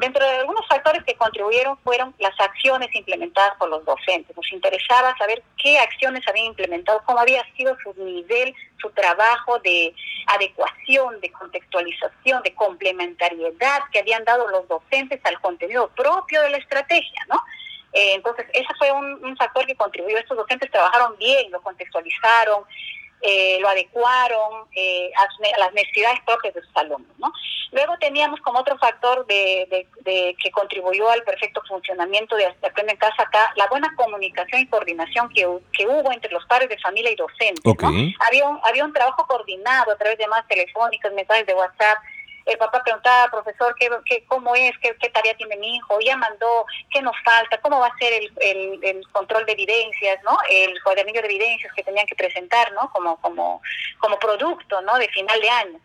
Dentro 0.00 0.24
de 0.24 0.38
algunos 0.38 0.66
factores 0.66 1.02
que 1.04 1.14
contribuyeron 1.14 1.76
fueron 1.78 2.14
las 2.18 2.38
acciones 2.40 2.94
implementadas 2.94 3.54
por 3.58 3.68
los 3.68 3.84
docentes. 3.84 4.34
Nos 4.34 4.50
interesaba 4.52 5.14
saber 5.18 5.42
qué 5.62 5.78
acciones 5.78 6.26
habían 6.26 6.46
implementado, 6.46 7.02
cómo 7.04 7.18
había 7.18 7.44
sido 7.56 7.76
su 7.82 7.92
nivel, 8.02 8.54
su 8.80 8.90
trabajo 8.90 9.58
de 9.58 9.94
adecuación, 10.26 11.20
de 11.20 11.30
contextualización, 11.32 12.42
de 12.42 12.54
complementariedad 12.54 13.80
que 13.92 13.98
habían 13.98 14.24
dado 14.24 14.48
los 14.48 14.66
docentes 14.68 15.20
al 15.24 15.40
contenido 15.40 15.88
propio 15.94 16.40
de 16.42 16.50
la 16.50 16.56
estrategia, 16.56 17.26
¿no? 17.28 17.42
Eh, 17.92 18.14
entonces, 18.14 18.46
ese 18.54 18.74
fue 18.78 18.90
un, 18.90 19.36
factor 19.36 19.66
que 19.66 19.76
contribuyó. 19.76 20.16
Estos 20.18 20.36
docentes 20.36 20.70
trabajaron 20.70 21.16
bien, 21.18 21.50
lo 21.50 21.60
contextualizaron, 21.60 22.64
eh, 23.22 23.58
lo 23.60 23.68
adecuaron 23.68 24.66
eh, 24.74 25.10
a, 25.16 25.58
las 25.58 25.72
necesidades 25.72 26.20
propias 26.26 26.54
de 26.54 26.62
sus 26.62 26.76
alumnos. 26.76 27.16
¿no? 27.18 27.32
Luego 27.70 27.96
teníamos 27.98 28.40
como 28.40 28.58
otro 28.58 28.76
factor 28.78 29.24
de, 29.26 29.86
que 30.04 30.50
contribuyó 30.50 31.08
al 31.08 31.22
perfecto 31.22 31.62
funcionamiento 31.66 32.36
de, 32.36 32.46
Aprende 32.46 32.92
en 32.92 32.98
Casa 32.98 33.22
acá, 33.22 33.52
la 33.56 33.68
buena 33.68 33.94
comunicación 33.96 34.62
y 34.62 34.66
coordinación 34.66 35.28
que, 35.30 35.46
hubo 35.46 36.12
entre 36.12 36.32
los 36.32 36.44
padres 36.46 36.68
de 36.68 36.78
familia 36.78 37.12
y 37.12 37.16
docentes. 37.16 37.62
Había, 38.26 38.48
un, 38.48 38.60
había 38.64 38.84
un 38.84 38.92
trabajo 38.92 39.26
coordinado 39.26 39.92
a 39.92 39.96
través 39.96 40.18
de 40.18 40.24
llamadas 40.24 40.48
telefónicas, 40.48 41.12
mensajes 41.12 41.46
de 41.46 41.54
WhatsApp, 41.54 41.98
el 42.44 42.58
papá 42.58 42.82
preguntaba, 42.82 43.30
profesor, 43.30 43.74
¿qué, 43.78 43.88
qué, 44.04 44.24
cómo 44.26 44.54
es? 44.54 44.72
¿Qué, 44.78 44.94
tarea 45.10 45.36
tiene 45.36 45.56
mi 45.56 45.76
hijo? 45.76 45.98
Ya 46.00 46.16
mandó, 46.16 46.66
¿qué 46.90 47.00
nos 47.02 47.14
falta? 47.24 47.60
¿Cómo 47.60 47.80
va 47.80 47.86
a 47.86 47.98
ser 47.98 48.12
el, 48.12 48.80
el, 48.82 49.08
control 49.12 49.46
de 49.46 49.52
evidencias, 49.52 50.22
¿no? 50.24 50.36
El 50.50 50.80
cuadernillo 50.82 51.20
de 51.20 51.28
evidencias 51.28 51.72
que 51.74 51.84
tenían 51.84 52.06
que 52.06 52.16
presentar, 52.16 52.72
¿no? 52.72 52.90
Como, 52.92 53.16
como, 53.20 53.62
como 53.98 54.18
producto, 54.18 54.80
¿no? 54.82 54.96
De 54.98 55.08
final 55.08 55.40
de 55.40 55.50
año. 55.50 55.80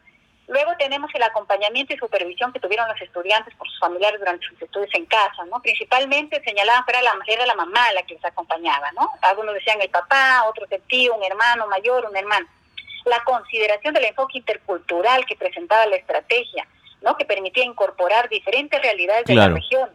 Luego 0.48 0.72
tenemos 0.80 1.14
el 1.14 1.24
acompañamiento 1.24 1.94
y 1.94 1.98
supervisión 1.98 2.54
que 2.54 2.62
tuvieron 2.62 2.88
los 2.88 3.02
estudiantes 3.02 3.54
por 3.56 3.68
sus 3.68 3.80
familiares 3.80 4.18
durante 4.18 4.48
sus 4.48 4.62
estudios 4.62 4.90
en 4.96 5.06
casa, 5.06 5.44
¿no? 5.52 5.62
Principalmente 5.62 6.42
señalaban 6.44 6.86
que 6.86 6.92
era 6.92 7.02
la, 7.02 7.14
era 7.28 7.46
la 7.46 7.56
mamá 7.56 7.92
la 7.92 8.04
que 8.04 8.14
les 8.14 8.24
acompañaba, 8.24 8.90
¿no? 8.94 9.12
Algunos 9.22 9.54
decían 9.54 9.82
el 9.82 9.90
papá, 9.90 10.46
otros 10.48 10.72
el 10.72 10.82
tío, 10.84 11.16
un 11.16 11.24
hermano 11.24 11.68
mayor, 11.68 12.06
un 12.06 12.16
hermano 12.16 12.48
la 13.08 13.24
consideración 13.24 13.94
del 13.94 14.06
enfoque 14.06 14.38
intercultural 14.38 15.26
que 15.26 15.36
presentaba 15.36 15.86
la 15.86 15.96
estrategia, 15.96 16.68
¿no? 17.02 17.16
que 17.18 17.26
permitía 17.26 17.64
incorporar 17.64 18.30
diferentes 18.30 18.82
realidades 18.82 19.26
de 19.26 19.36
la 19.36 19.50
región 19.50 19.90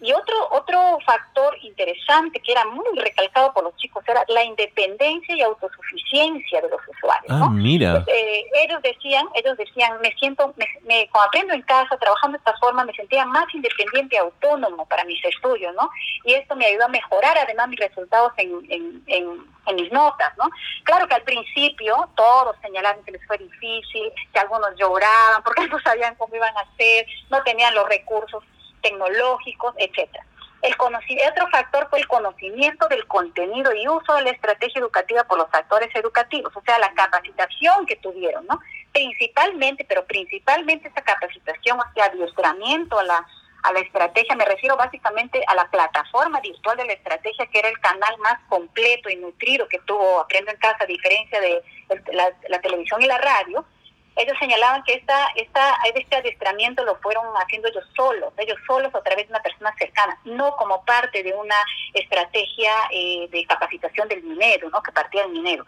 y 0.00 0.12
otro, 0.12 0.34
otro 0.52 0.98
factor 1.04 1.54
interesante 1.62 2.40
que 2.40 2.52
era 2.52 2.64
muy 2.64 2.98
recalcado 2.98 3.52
por 3.52 3.64
los 3.64 3.76
chicos 3.76 4.02
era 4.08 4.24
la 4.28 4.42
independencia 4.42 5.36
y 5.36 5.42
autosuficiencia 5.42 6.62
de 6.62 6.70
los 6.70 6.80
usuarios. 6.88 7.30
Ah, 7.30 7.50
mira. 7.50 8.04
Eh, 8.06 8.44
ellos 8.64 8.80
decían, 8.82 9.26
ellos 9.34 9.58
decían, 9.58 10.00
me 10.00 10.10
siento, 10.14 10.54
me, 10.86 11.08
cuando 11.10 11.28
aprendo 11.28 11.54
en 11.54 11.62
casa, 11.62 11.98
trabajando 11.98 12.38
de 12.38 12.38
esta 12.38 12.56
forma, 12.58 12.84
me 12.84 12.94
sentía 12.94 13.26
más 13.26 13.44
independiente 13.54 14.16
y 14.16 14.18
autónomo 14.18 14.86
para 14.86 15.04
mis 15.04 15.22
estudios, 15.22 15.74
¿no? 15.74 15.90
Y 16.24 16.32
esto 16.32 16.56
me 16.56 16.66
ayudó 16.66 16.86
a 16.86 16.88
mejorar 16.88 17.36
además 17.36 17.68
mis 17.68 17.80
resultados 17.80 18.32
en, 18.38 18.52
en, 18.70 19.04
en, 19.06 19.76
mis 19.76 19.92
notas, 19.92 20.36
¿no? 20.36 20.48
Claro 20.82 21.06
que 21.06 21.14
al 21.14 21.22
principio 21.22 22.08
todos 22.16 22.56
señalaban 22.62 23.04
que 23.04 23.12
les 23.12 23.24
fue 23.26 23.38
difícil, 23.38 24.10
que 24.32 24.40
algunos 24.40 24.70
lloraban 24.76 25.42
porque 25.44 25.66
no 25.68 25.78
sabían 25.80 26.16
cómo 26.16 26.34
iban 26.34 26.56
a 26.56 26.60
hacer, 26.60 27.06
no 27.28 27.42
tenían 27.42 27.74
los 27.74 27.88
recursos 27.88 28.42
tecnológicos, 28.80 29.74
etcétera. 29.78 30.24
El 30.62 30.74
otro 31.32 31.48
factor 31.48 31.88
fue 31.88 32.00
el 32.00 32.08
conocimiento 32.08 32.86
del 32.88 33.06
contenido 33.06 33.72
y 33.74 33.88
uso 33.88 34.14
de 34.14 34.22
la 34.22 34.30
estrategia 34.30 34.80
educativa 34.80 35.24
por 35.24 35.38
los 35.38 35.48
actores 35.52 35.88
educativos, 35.94 36.54
o 36.54 36.62
sea, 36.62 36.78
la 36.78 36.92
capacitación 36.92 37.86
que 37.86 37.96
tuvieron, 37.96 38.46
¿no? 38.46 38.60
Principalmente, 38.92 39.86
pero 39.88 40.04
principalmente 40.04 40.88
esa 40.88 41.00
capacitación, 41.00 41.78
sea, 41.94 42.04
adiestramiento 42.06 42.98
a 42.98 43.04
la, 43.04 43.26
a 43.62 43.72
la 43.72 43.80
estrategia, 43.80 44.36
me 44.36 44.44
refiero 44.44 44.76
básicamente 44.76 45.42
a 45.46 45.54
la 45.54 45.70
plataforma 45.70 46.40
virtual 46.40 46.76
de 46.76 46.84
la 46.84 46.92
estrategia, 46.92 47.46
que 47.46 47.58
era 47.58 47.68
el 47.68 47.80
canal 47.80 48.18
más 48.18 48.38
completo 48.50 49.08
y 49.08 49.16
nutrido 49.16 49.66
que 49.66 49.78
tuvo 49.80 50.20
Aprendo 50.20 50.50
en 50.50 50.58
Casa, 50.58 50.84
a 50.84 50.86
diferencia 50.86 51.40
de 51.40 51.62
la 52.48 52.60
televisión 52.60 53.00
y 53.00 53.06
la 53.06 53.18
radio, 53.18 53.64
ellos 54.16 54.36
señalaban 54.38 54.82
que 54.84 54.94
esta, 54.94 55.28
esta, 55.36 55.74
este 55.94 56.16
adiestramiento 56.16 56.84
lo 56.84 56.96
fueron 56.96 57.24
haciendo 57.42 57.68
ellos 57.68 57.84
solos, 57.96 58.32
ellos 58.36 58.58
solos 58.66 58.94
a 58.94 59.02
través 59.02 59.26
de 59.26 59.32
una 59.32 59.42
persona 59.42 59.74
cercana, 59.78 60.18
no 60.24 60.56
como 60.56 60.84
parte 60.84 61.22
de 61.22 61.32
una 61.32 61.54
estrategia 61.94 62.72
eh, 62.90 63.28
de 63.30 63.44
capacitación 63.46 64.08
del 64.08 64.22
minero, 64.22 64.68
¿no? 64.70 64.82
que 64.82 64.92
partía 64.92 65.22
del 65.22 65.32
minero. 65.32 65.64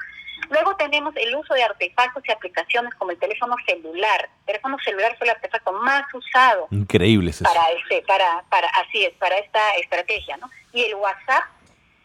Luego 0.50 0.76
tenemos 0.76 1.14
el 1.16 1.34
uso 1.34 1.54
de 1.54 1.62
artefactos 1.62 2.22
y 2.26 2.32
aplicaciones 2.32 2.94
como 2.96 3.12
el 3.12 3.18
teléfono 3.18 3.54
celular. 3.64 4.28
El 4.40 4.46
teléfono 4.46 4.76
celular 4.84 5.16
fue 5.16 5.26
el 5.28 5.34
artefacto 5.34 5.72
más 5.72 6.04
usado. 6.12 6.66
Increíble 6.70 7.30
eso. 7.30 7.44
Para, 7.44 7.70
este, 7.70 8.02
para, 8.02 8.44
para, 8.50 8.68
así 8.68 9.04
es, 9.04 9.12
para 9.14 9.38
esta 9.38 9.70
estrategia, 9.76 10.36
¿no? 10.38 10.50
Y 10.72 10.82
el 10.82 10.96
WhatsApp 10.96 11.44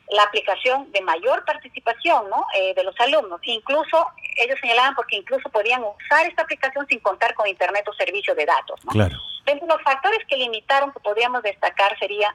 la 0.10 0.24
aplicación 0.24 0.92
de 0.92 1.02
mayor 1.02 1.44
participación 1.46 2.30
¿no? 2.30 2.46
Eh, 2.56 2.74
de 2.74 2.84
los 2.84 2.98
alumnos. 3.00 3.40
Incluso 3.44 4.08
ellos 4.38 4.58
señalaban 4.62 4.96
porque 4.96 5.18
incluso 5.18 5.50
podían 5.50 5.84
usar 5.84 6.26
esta 6.28 6.44
aplicación 6.44 6.88
sin 6.88 7.00
contar 7.00 7.34
con 7.34 7.48
Internet 7.48 7.86
o 7.88 7.94
servicio 7.94 8.34
de 8.36 8.46
datos. 8.46 8.84
¿no? 8.86 8.92
Claro. 8.92 9.18
De 9.46 9.56
los 9.68 9.82
factores 9.82 10.20
que 10.28 10.38
limitaron 10.38 10.92
que 10.92 11.00
podríamos 11.00 11.44
destacar 11.44 11.98
sería, 12.00 12.34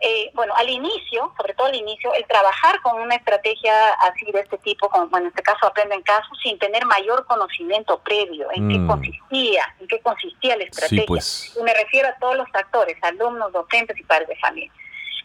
eh, 0.00 0.30
bueno, 0.34 0.54
al 0.56 0.68
inicio, 0.68 1.32
sobre 1.36 1.54
todo 1.54 1.68
al 1.68 1.74
inicio, 1.74 2.12
el 2.14 2.24
trabajar 2.26 2.80
con 2.82 3.00
una 3.00 3.14
estrategia 3.14 3.92
así 3.94 4.30
de 4.32 4.40
este 4.40 4.58
tipo, 4.58 4.88
como 4.88 5.16
en 5.18 5.26
este 5.26 5.42
caso 5.42 5.66
Aprende 5.66 5.94
en 5.94 6.02
Caso, 6.02 6.28
sin 6.42 6.58
tener 6.58 6.84
mayor 6.84 7.26
conocimiento 7.26 8.00
previo 8.00 8.48
en 8.52 8.68
qué 8.68 8.78
mm. 8.78 8.86
consistía, 8.88 9.74
en 9.80 9.86
qué 9.86 10.00
consistía 10.00 10.56
la 10.56 10.64
estrategia. 10.64 11.06
pues. 11.06 11.56
Y 11.58 11.62
me 11.62 11.74
refiero 11.74 12.08
a 12.08 12.14
todos 12.18 12.36
los 12.36 12.48
actores, 12.52 12.96
alumnos, 13.02 13.52
docentes 13.52 13.98
y 13.98 14.02
padres 14.02 14.28
de 14.28 14.36
familia. 14.36 14.72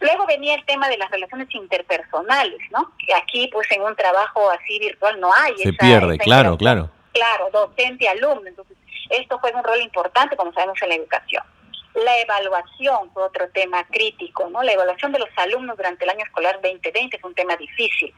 Luego 0.00 0.26
venía 0.26 0.54
el 0.54 0.64
tema 0.64 0.88
de 0.88 0.96
las 0.96 1.10
relaciones 1.10 1.48
interpersonales, 1.54 2.58
¿no? 2.70 2.92
Que 2.98 3.14
aquí, 3.14 3.48
pues, 3.52 3.70
en 3.70 3.82
un 3.82 3.94
trabajo 3.94 4.50
así 4.50 4.78
virtual 4.78 5.20
no 5.20 5.32
hay. 5.32 5.56
Se 5.58 5.72
pierde, 5.72 6.18
claro, 6.18 6.56
claro. 6.56 6.90
Claro, 7.12 7.50
docente-alumno. 7.52 8.48
Entonces, 8.48 8.76
esto 9.10 9.38
fue 9.40 9.52
un 9.52 9.62
rol 9.62 9.80
importante, 9.82 10.36
como 10.36 10.52
sabemos, 10.52 10.80
en 10.82 10.88
la 10.88 10.94
educación. 10.94 11.42
La 11.94 12.18
evaluación 12.20 13.10
fue 13.12 13.24
otro 13.24 13.48
tema 13.50 13.84
crítico, 13.88 14.48
¿no? 14.48 14.62
La 14.62 14.72
evaluación 14.72 15.12
de 15.12 15.18
los 15.18 15.28
alumnos 15.36 15.76
durante 15.76 16.04
el 16.04 16.10
año 16.10 16.24
escolar 16.24 16.60
2020 16.62 17.18
fue 17.18 17.28
un 17.28 17.34
tema 17.34 17.56
difícil 17.56 18.14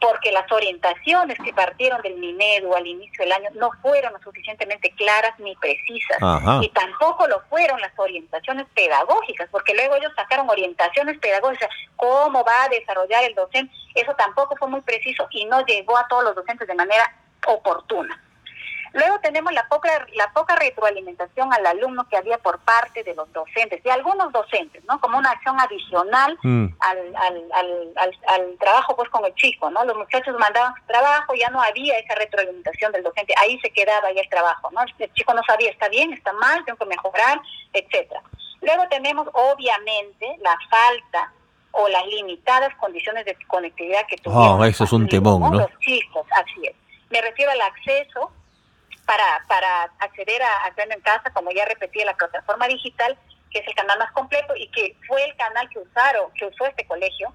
porque 0.00 0.32
las 0.32 0.50
orientaciones 0.52 1.38
que 1.42 1.52
partieron 1.52 2.02
del 2.02 2.16
Minedu 2.16 2.74
al 2.74 2.86
inicio 2.86 3.24
del 3.24 3.32
año 3.32 3.48
no 3.54 3.70
fueron 3.80 4.12
lo 4.12 4.18
suficientemente 4.20 4.90
claras 4.92 5.38
ni 5.38 5.56
precisas. 5.56 6.18
Y 6.62 6.68
tampoco 6.70 7.26
lo 7.26 7.40
fueron 7.48 7.80
las 7.80 7.92
orientaciones 7.96 8.66
pedagógicas, 8.74 9.48
porque 9.50 9.74
luego 9.74 9.96
ellos 9.96 10.12
sacaron 10.14 10.48
orientaciones 10.50 11.18
pedagógicas, 11.18 11.70
cómo 11.96 12.44
va 12.44 12.64
a 12.64 12.68
desarrollar 12.68 13.24
el 13.24 13.34
docente. 13.34 13.74
Eso 13.94 14.14
tampoco 14.14 14.56
fue 14.56 14.68
muy 14.68 14.82
preciso 14.82 15.26
y 15.30 15.46
no 15.46 15.64
llegó 15.64 15.96
a 15.96 16.06
todos 16.08 16.24
los 16.24 16.34
docentes 16.34 16.68
de 16.68 16.74
manera 16.74 17.04
oportuna. 17.46 18.20
Luego 18.94 19.18
tenemos 19.18 19.52
la 19.52 19.66
poca, 19.66 20.06
la 20.14 20.32
poca 20.32 20.54
retroalimentación 20.54 21.52
al 21.52 21.66
alumno 21.66 22.08
que 22.08 22.16
había 22.16 22.38
por 22.38 22.60
parte 22.60 23.02
de 23.02 23.12
los 23.16 23.30
docentes, 23.32 23.82
de 23.82 23.90
algunos 23.90 24.30
docentes, 24.30 24.84
¿no? 24.84 25.00
Como 25.00 25.18
una 25.18 25.32
acción 25.32 25.58
adicional 25.58 26.38
mm. 26.44 26.66
al, 26.78 27.16
al, 27.52 28.14
al, 28.28 28.56
trabajo 28.60 28.94
pues 28.94 29.10
con 29.10 29.24
el 29.24 29.34
chico, 29.34 29.68
¿no? 29.68 29.84
Los 29.84 29.96
muchachos 29.96 30.36
mandaban 30.38 30.74
su 30.76 30.86
trabajo, 30.86 31.34
ya 31.34 31.50
no 31.50 31.60
había 31.60 31.98
esa 31.98 32.14
retroalimentación 32.14 32.92
del 32.92 33.02
docente, 33.02 33.34
ahí 33.36 33.58
se 33.62 33.70
quedaba 33.70 34.12
ya 34.12 34.20
el 34.20 34.28
trabajo, 34.28 34.70
¿no? 34.70 34.80
El 34.82 35.12
chico 35.12 35.34
no 35.34 35.42
sabía, 35.42 35.72
está 35.72 35.88
bien, 35.88 36.12
está 36.12 36.32
mal, 36.32 36.64
tengo 36.64 36.78
que 36.78 36.86
mejorar, 36.86 37.40
etcétera. 37.72 38.22
Luego 38.60 38.84
tenemos 38.90 39.26
obviamente 39.32 40.36
la 40.40 40.56
falta 40.70 41.32
o 41.72 41.88
las 41.88 42.06
limitadas 42.06 42.72
condiciones 42.76 43.24
de 43.24 43.36
conectividad 43.48 44.06
que 44.06 44.18
tuvieron. 44.18 44.60
Oh, 44.60 44.64
eso 44.64 44.84
es 44.84 44.92
un 44.92 45.08
temón, 45.08 45.40
¿no? 45.40 45.58
Los 45.58 45.78
chicos, 45.80 46.24
así 46.30 46.64
es. 46.68 46.76
Me 47.10 47.20
refiero 47.20 47.50
al 47.50 47.60
acceso 47.60 48.30
para, 49.06 49.44
para 49.48 49.90
acceder 49.98 50.42
a 50.42 50.66
Aprendo 50.66 50.94
en 50.94 51.00
Casa, 51.00 51.32
como 51.32 51.50
ya 51.50 51.64
repetí, 51.64 52.02
la 52.04 52.16
plataforma 52.16 52.66
digital, 52.66 53.16
que 53.50 53.60
es 53.60 53.68
el 53.68 53.74
canal 53.74 53.98
más 53.98 54.12
completo 54.12 54.54
y 54.56 54.68
que 54.68 54.96
fue 55.06 55.24
el 55.24 55.36
canal 55.36 55.68
que 55.68 55.78
usaron, 55.78 56.32
que 56.32 56.46
usó 56.46 56.66
este 56.66 56.86
colegio, 56.86 57.32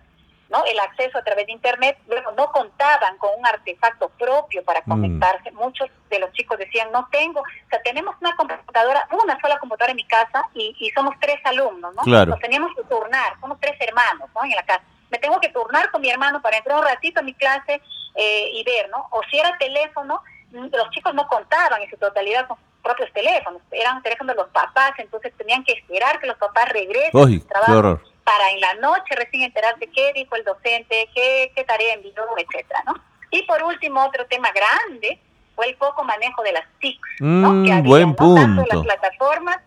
¿no? 0.50 0.66
El 0.66 0.80
acceso 0.80 1.18
a 1.18 1.24
través 1.24 1.46
de 1.46 1.54
internet, 1.54 1.98
luego 2.08 2.32
no 2.32 2.52
contaban 2.52 3.18
con 3.18 3.30
un 3.38 3.46
artefacto 3.46 4.10
propio 4.10 4.64
para 4.64 4.82
mm. 4.82 4.90
conectarse. 4.90 5.52
Muchos 5.52 5.90
de 6.10 6.20
los 6.20 6.32
chicos 6.34 6.58
decían, 6.58 6.92
no 6.92 7.08
tengo, 7.12 7.42
o 7.42 7.70
sea, 7.70 7.82
tenemos 7.84 8.16
una 8.20 8.36
computadora, 8.36 9.08
una 9.12 9.40
sola 9.40 9.60
computadora 9.60 9.92
en 9.92 9.98
mi 9.98 10.08
casa 10.08 10.44
y, 10.54 10.76
y 10.80 10.90
somos 10.92 11.16
tres 11.22 11.40
alumnos, 11.46 11.94
¿no? 11.94 12.02
Claro. 12.02 12.32
Nos 12.32 12.40
teníamos 12.40 12.76
que 12.76 12.84
turnar, 12.84 13.40
somos 13.40 13.60
tres 13.60 13.80
hermanos, 13.80 14.30
¿no? 14.36 14.44
En 14.44 14.52
la 14.52 14.64
casa. 14.64 14.84
Me 15.12 15.20
tengo 15.20 15.40
que 15.40 15.50
turnar 15.50 15.90
con 15.92 16.02
mi 16.02 16.10
hermano 16.10 16.42
para 16.42 16.58
entrar 16.58 16.78
un 16.78 16.86
ratito 16.86 17.20
a 17.20 17.24
mi 17.24 17.34
clase 17.34 17.82
eh, 18.16 18.50
y 18.54 18.64
ver, 18.64 18.90
¿no? 18.90 19.08
O 19.12 19.22
si 19.30 19.40
era 19.40 19.58
teléfono, 19.58 20.22
los 20.52 20.90
chicos 20.92 21.14
no 21.14 21.28
contaban 21.28 21.82
en 21.82 21.90
su 21.90 21.98
totalidad 21.98 22.48
con 22.48 22.58
propios 22.82 23.12
teléfonos, 23.14 23.62
eran 23.72 24.02
teléfonos 24.02 24.36
de 24.36 24.42
los 24.42 24.52
papás, 24.52 24.94
entonces 24.98 25.34
tenían 25.38 25.64
que 25.64 25.74
esperar 25.74 26.20
que 26.20 26.28
los 26.28 26.38
papás 26.38 26.70
regresen 26.70 27.46
trabajo. 27.48 28.02
para 28.24 28.52
en 28.52 28.62
la 28.62 28.74
noche 28.76 29.16
recién 29.16 29.44
enterarse 29.44 29.88
qué 29.88 30.14
dijo 30.14 30.36
el 30.36 30.44
docente, 30.44 31.10
qué, 31.14 31.52
qué 31.56 31.64
tarea 31.66 31.94
envió, 31.94 32.24
etcétera, 32.38 32.84
¿no? 32.86 32.94
Y 33.32 33.44
por 33.44 33.62
último, 33.64 34.04
otro 34.04 34.26
tema 34.28 34.50
grande 34.52 35.20
fue 35.56 35.68
el 35.70 35.76
poco 35.76 36.04
manejo 36.04 36.42
de 36.42 36.54
las 36.54 36.66
TICs, 36.80 37.10
¿no? 37.20 37.52
Mm, 37.52 37.66
que 37.66 37.72
había, 37.74 37.90
buen 37.90 38.10
¿no? 38.10 38.16
Tanto 38.16 38.62
punto. 38.62 38.66
las 38.76 38.84
plataformas 38.86 39.60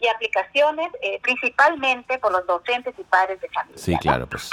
y 0.00 0.08
aplicaciones, 0.08 0.90
eh, 1.00 1.18
principalmente 1.22 2.18
por 2.18 2.32
los 2.32 2.46
docentes 2.46 2.94
y 2.98 3.04
padres 3.04 3.40
de 3.40 3.48
familia. 3.48 3.78
Sí, 3.78 3.92
¿no? 3.92 3.98
claro, 3.98 4.26
pues. 4.26 4.50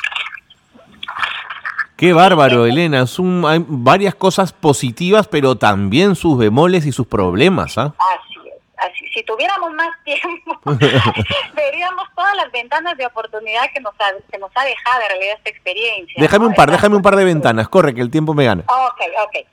Qué 1.95 2.11
bárbaro, 2.13 2.65
Elena. 2.65 3.03
Es 3.03 3.19
un- 3.19 3.45
hay 3.47 3.63
varias 3.67 4.15
cosas 4.15 4.51
positivas, 4.51 5.27
pero 5.27 5.55
también 5.55 6.15
sus 6.15 6.37
bemoles 6.37 6.85
y 6.85 6.91
sus 6.91 7.07
problemas, 7.07 7.77
¿ah? 7.77 7.93
Así 7.97 8.35
es, 8.47 8.53
así. 8.77 9.07
Si 9.13 9.23
tuviéramos 9.23 9.71
más 9.73 9.89
tiempo, 10.03 10.59
veríamos 11.55 12.07
todas 12.15 12.35
las 12.35 12.51
ventanas 12.51 12.97
de 12.97 13.05
oportunidad 13.05 13.63
que 13.73 13.79
nos 13.79 13.93
ha, 13.99 14.11
que 14.31 14.37
nos 14.37 14.51
ha 14.55 14.63
dejado 14.65 15.01
en 15.03 15.09
realidad 15.09 15.35
esta 15.37 15.49
experiencia. 15.49 16.15
Déjame 16.17 16.43
¿no? 16.45 16.49
un 16.49 16.55
par, 16.55 16.71
déjame 16.71 16.95
un 16.95 17.01
par 17.01 17.15
de 17.15 17.25
ventanas. 17.25 17.69
Corre, 17.69 17.93
que 17.93 18.01
el 18.01 18.09
tiempo 18.11 18.33
me 18.33 18.45
gana. 18.45 18.63
Ok, 18.67 19.01
ok. 19.27 19.47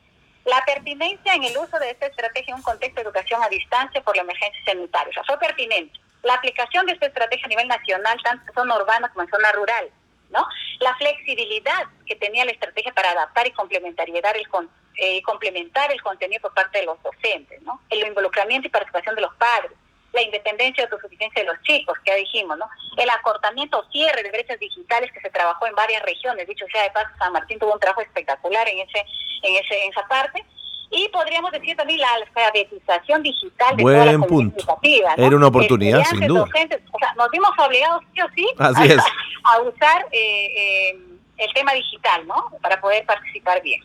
La 0.46 0.64
pertinencia 0.64 1.34
en 1.34 1.44
el 1.44 1.56
uso 1.58 1.78
de 1.78 1.90
esta 1.90 2.06
estrategia 2.06 2.52
en 2.52 2.56
un 2.56 2.62
contexto 2.62 2.96
de 2.96 3.06
educación 3.06 3.42
a 3.42 3.48
distancia 3.48 4.00
por 4.02 4.16
la 4.16 4.22
emergencia 4.22 4.60
sanitaria. 4.64 5.10
O 5.10 5.12
sea, 5.12 5.24
fue 5.24 5.38
pertinente. 5.38 5.92
La 6.22 6.34
aplicación 6.34 6.86
de 6.86 6.92
esta 6.92 7.06
estrategia 7.06 7.44
a 7.44 7.48
nivel 7.48 7.68
nacional, 7.68 8.18
tanto 8.24 8.44
en 8.48 8.54
zona 8.54 8.76
urbana 8.76 9.08
como 9.10 9.22
en 9.24 9.30
zona 9.30 9.52
rural, 9.52 9.84
¿no? 10.30 10.44
La 10.80 10.94
flexibilidad 10.96 11.84
que 12.06 12.16
tenía 12.16 12.44
la 12.44 12.52
estrategia 12.52 12.92
para 12.92 13.10
adaptar 13.12 13.46
y 13.46 13.52
complementariedad 13.52 14.34
el 14.36 14.48
con- 14.48 14.70
eh, 14.96 15.22
complementar 15.22 15.92
el 15.92 16.02
contenido 16.02 16.40
por 16.42 16.54
parte 16.54 16.80
de 16.80 16.86
los 16.86 17.02
docentes, 17.02 17.62
¿no? 17.62 17.80
El 17.90 18.06
involucramiento 18.06 18.66
y 18.66 18.70
participación 18.70 19.14
de 19.14 19.22
los 19.22 19.34
padres, 19.36 19.72
la 20.12 20.22
independencia 20.22 20.82
y 20.82 20.84
autosuficiencia 20.84 21.42
de 21.42 21.48
los 21.48 21.62
chicos, 21.62 21.96
que 22.04 22.10
ya 22.10 22.16
dijimos, 22.16 22.58
¿no? 22.58 22.68
El 22.96 23.08
acortamiento 23.10 23.78
o 23.78 23.84
cierre 23.90 24.22
de 24.22 24.30
brechas 24.30 24.58
digitales 24.58 25.12
que 25.12 25.20
se 25.20 25.30
trabajó 25.30 25.66
en 25.66 25.74
varias 25.74 26.02
regiones. 26.02 26.46
Dicho 26.48 26.66
sea 26.72 26.82
de 26.82 26.90
paso, 26.90 27.10
San 27.18 27.32
Martín 27.32 27.58
tuvo 27.58 27.74
un 27.74 27.78
trabajo 27.80 28.00
espectacular 28.00 28.68
en 28.68 28.80
ese, 28.80 28.98
en 29.42 29.54
ese, 29.56 29.84
en 29.84 29.90
esa 29.92 30.06
parte. 30.08 30.44
Y 30.92 31.08
podríamos 31.10 31.52
decir 31.52 31.76
también 31.76 32.00
la 32.00 32.08
alfabetización 32.14 33.22
digital 33.22 33.76
de 33.76 33.82
toda 33.82 34.04
la 34.06 34.16
Buen 34.16 34.22
punto. 34.28 34.58
educativa, 34.58 35.14
¿no? 35.16 35.24
Era 35.24 35.36
una 35.36 35.46
oportunidad, 35.46 36.04
sin 36.04 36.26
duda. 36.26 36.40
docentes, 36.40 36.80
o 36.92 36.98
sea, 36.98 37.14
nos 37.16 37.30
vimos 37.30 37.50
obligados 37.58 38.02
sí 38.12 38.20
o 38.20 38.26
sí 38.34 38.46
Así 38.58 38.82
es. 38.92 38.98
a 39.44 39.60
usar 39.62 40.06
eh, 40.10 40.90
eh, 40.92 40.98
el 41.38 41.52
tema 41.54 41.72
digital, 41.74 42.26
¿no? 42.26 42.34
Para 42.60 42.80
poder 42.80 43.06
participar 43.06 43.62
bien. 43.62 43.80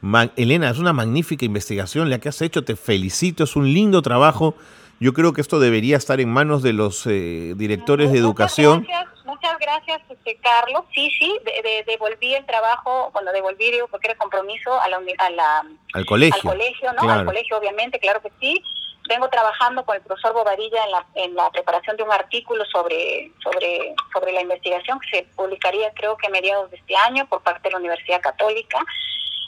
Ma- 0.00 0.30
Elena, 0.36 0.70
es 0.70 0.78
una 0.78 0.92
magnífica 0.92 1.44
investigación 1.44 2.10
la 2.10 2.18
que 2.18 2.28
has 2.28 2.42
hecho. 2.42 2.64
Te 2.64 2.74
felicito, 2.76 3.44
es 3.44 3.54
un 3.54 3.72
lindo 3.72 4.02
trabajo. 4.02 4.54
Yo 4.98 5.12
creo 5.14 5.32
que 5.32 5.40
esto 5.40 5.60
debería 5.60 5.96
estar 5.96 6.20
en 6.20 6.30
manos 6.30 6.62
de 6.62 6.72
los 6.72 7.06
eh, 7.06 7.54
directores 7.56 8.10
de 8.12 8.18
educación. 8.18 8.82
Gracias, 8.88 9.19
muchas 9.30 9.58
gracias, 9.58 10.00
este, 10.10 10.36
Carlos. 10.40 10.82
Sí, 10.94 11.10
sí, 11.18 11.38
de- 11.44 11.62
de- 11.62 11.84
devolví 11.86 12.34
el 12.34 12.44
trabajo, 12.46 13.10
bueno, 13.12 13.32
devolví, 13.32 13.70
digo, 13.70 13.88
porque 13.88 14.08
era 14.08 14.18
compromiso 14.18 14.78
a 14.80 14.88
la, 14.88 15.00
a 15.18 15.30
la, 15.30 15.64
Al 15.94 16.04
colegio. 16.06 16.36
al 16.50 16.56
colegio, 16.58 16.92
¿no? 16.92 17.02
Claro. 17.02 17.20
Al 17.20 17.26
colegio, 17.26 17.56
obviamente, 17.58 17.98
claro 17.98 18.20
que 18.20 18.30
sí. 18.40 18.62
Vengo 19.08 19.28
trabajando 19.28 19.84
con 19.84 19.96
el 19.96 20.02
profesor 20.02 20.32
Bobadilla 20.34 20.84
en 20.84 20.90
la, 20.90 21.06
en 21.14 21.34
la 21.34 21.50
preparación 21.50 21.96
de 21.96 22.02
un 22.04 22.12
artículo 22.12 22.64
sobre, 22.66 23.32
sobre, 23.42 23.94
sobre 24.12 24.30
la 24.32 24.42
investigación 24.42 25.00
que 25.00 25.10
se 25.10 25.22
publicaría, 25.34 25.92
creo 25.94 26.16
que 26.16 26.28
a 26.28 26.30
mediados 26.30 26.70
de 26.70 26.76
este 26.76 26.94
año, 26.96 27.26
por 27.28 27.42
parte 27.42 27.62
de 27.68 27.72
la 27.72 27.78
Universidad 27.78 28.20
Católica. 28.20 28.78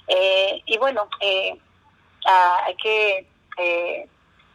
Eh, 0.09 0.63
y 0.67 0.79
bueno, 0.79 1.09
eh, 1.21 1.57
ah, 2.27 2.63
hay 2.67 2.75
que 2.77 3.27
eh, 3.59 4.09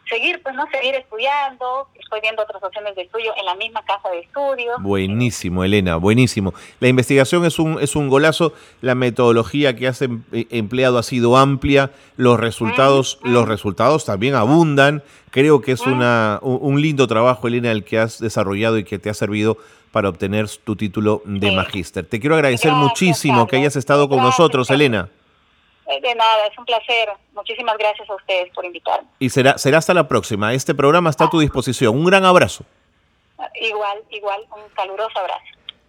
seguir, 0.09 0.41
pues, 0.43 0.55
¿no? 0.55 0.65
Seguir 0.71 0.95
estudiando. 0.95 1.87
Estoy 1.99 2.21
viendo 2.21 2.41
otras 2.43 2.63
opciones 2.63 2.95
de 2.95 3.03
estudio 3.03 3.33
en 3.37 3.45
la 3.45 3.55
misma 3.55 3.83
casa 3.83 4.09
de 4.09 4.19
estudios. 4.19 4.81
Buenísimo, 4.81 5.63
Elena, 5.63 5.97
buenísimo. 5.97 6.53
La 6.79 6.87
investigación 6.87 7.45
es 7.45 7.59
un, 7.59 7.79
es 7.81 7.95
un 7.95 8.09
golazo. 8.09 8.53
La 8.81 8.95
metodología 8.95 9.75
que 9.75 9.87
has 9.87 10.01
em- 10.01 10.23
eh, 10.31 10.47
empleado 10.51 10.97
ha 10.97 11.03
sido 11.03 11.37
amplia. 11.37 11.91
Los 12.15 12.39
resultados, 12.39 13.19
Mm, 13.23 13.29
mm. 13.29 13.33
los 13.33 13.47
resultados 13.47 14.05
también 14.05 14.35
abundan. 14.35 15.03
Creo 15.31 15.61
que 15.61 15.73
es 15.73 15.85
Mm. 15.85 15.91
una, 15.93 16.39
un, 16.41 16.81
lindo 16.81 17.05
trabajo, 17.07 17.47
Elena, 17.47 17.71
el 17.71 17.83
que 17.83 17.99
has 17.99 18.19
desarrollado 18.19 18.77
y 18.77 18.83
que 18.83 18.99
te 18.99 19.09
ha 19.09 19.13
servido 19.13 19.57
para 19.91 20.09
obtener 20.09 20.47
tu 20.63 20.75
título 20.75 21.21
de 21.25 21.49
Sí. 21.49 21.55
magíster. 21.55 22.05
Te 22.05 22.19
quiero 22.19 22.35
agradecer 22.35 22.71
Gracias, 22.71 22.89
muchísimo 22.89 23.47
que 23.47 23.57
hayas 23.57 23.75
estado 23.75 24.07
con 24.09 24.17
Gracias, 24.19 24.39
nosotros. 24.39 24.69
Elena. 24.69 25.09
De 25.87 26.15
nada, 26.15 26.47
es 26.51 26.57
un 26.57 26.65
placer. 26.65 27.09
Muchísimas 27.33 27.77
gracias 27.77 28.09
a 28.09 28.15
ustedes 28.15 28.53
por 28.53 28.65
invitarme. 28.65 29.07
Y 29.19 29.29
será, 29.29 29.57
será 29.57 29.77
hasta 29.77 29.93
la 29.93 30.07
próxima. 30.07 30.53
Este 30.53 30.75
programa 30.75 31.09
está 31.09 31.25
a 31.25 31.29
tu 31.29 31.39
disposición. 31.39 31.95
Un 31.95 32.05
gran 32.05 32.25
abrazo. 32.25 32.65
Igual, 33.61 33.99
igual, 34.09 34.41
un 34.51 34.69
caluroso 34.75 35.17
abrazo. 35.17 35.45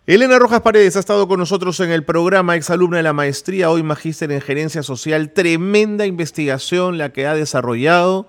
Elena 0.06 0.38
Rojas 0.38 0.62
Paredes 0.62 0.96
ha 0.96 1.00
estado 1.00 1.28
con 1.28 1.38
nosotros 1.38 1.78
en 1.80 1.90
el 1.90 2.02
programa, 2.02 2.56
exalumna 2.56 2.96
de 2.96 3.02
la 3.02 3.12
maestría, 3.12 3.70
hoy 3.70 3.82
magíster 3.82 4.32
en 4.32 4.40
gerencia 4.40 4.82
social. 4.82 5.32
Tremenda 5.32 6.06
investigación 6.06 6.96
la 6.96 7.12
que 7.12 7.26
ha 7.26 7.34
desarrollado. 7.34 8.26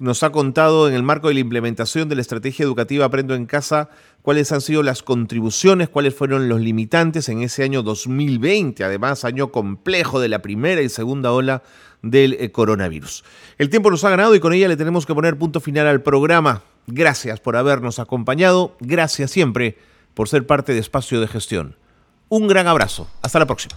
Nos 0.00 0.22
ha 0.22 0.30
contado 0.30 0.88
en 0.88 0.94
el 0.94 1.02
marco 1.02 1.26
de 1.26 1.34
la 1.34 1.40
implementación 1.40 2.08
de 2.08 2.14
la 2.14 2.20
estrategia 2.20 2.62
educativa 2.62 3.04
Aprendo 3.04 3.34
en 3.34 3.46
Casa 3.46 3.90
cuáles 4.22 4.52
han 4.52 4.60
sido 4.60 4.84
las 4.84 5.02
contribuciones, 5.02 5.88
cuáles 5.88 6.14
fueron 6.14 6.48
los 6.48 6.60
limitantes 6.60 7.28
en 7.28 7.42
ese 7.42 7.64
año 7.64 7.82
2020, 7.82 8.84
además 8.84 9.24
año 9.24 9.50
complejo 9.50 10.20
de 10.20 10.28
la 10.28 10.40
primera 10.40 10.82
y 10.82 10.88
segunda 10.88 11.32
ola 11.32 11.64
del 12.00 12.34
eh, 12.34 12.52
coronavirus. 12.52 13.24
El 13.58 13.70
tiempo 13.70 13.90
nos 13.90 14.04
ha 14.04 14.10
ganado 14.10 14.36
y 14.36 14.40
con 14.40 14.52
ella 14.52 14.68
le 14.68 14.76
tenemos 14.76 15.04
que 15.04 15.16
poner 15.16 15.36
punto 15.36 15.58
final 15.58 15.88
al 15.88 16.00
programa. 16.00 16.62
Gracias 16.86 17.40
por 17.40 17.56
habernos 17.56 17.98
acompañado, 17.98 18.76
gracias 18.78 19.32
siempre 19.32 19.78
por 20.14 20.28
ser 20.28 20.46
parte 20.46 20.74
de 20.74 20.78
Espacio 20.78 21.20
de 21.20 21.26
Gestión. 21.26 21.74
Un 22.28 22.46
gran 22.46 22.68
abrazo, 22.68 23.08
hasta 23.20 23.40
la 23.40 23.46
próxima. 23.46 23.76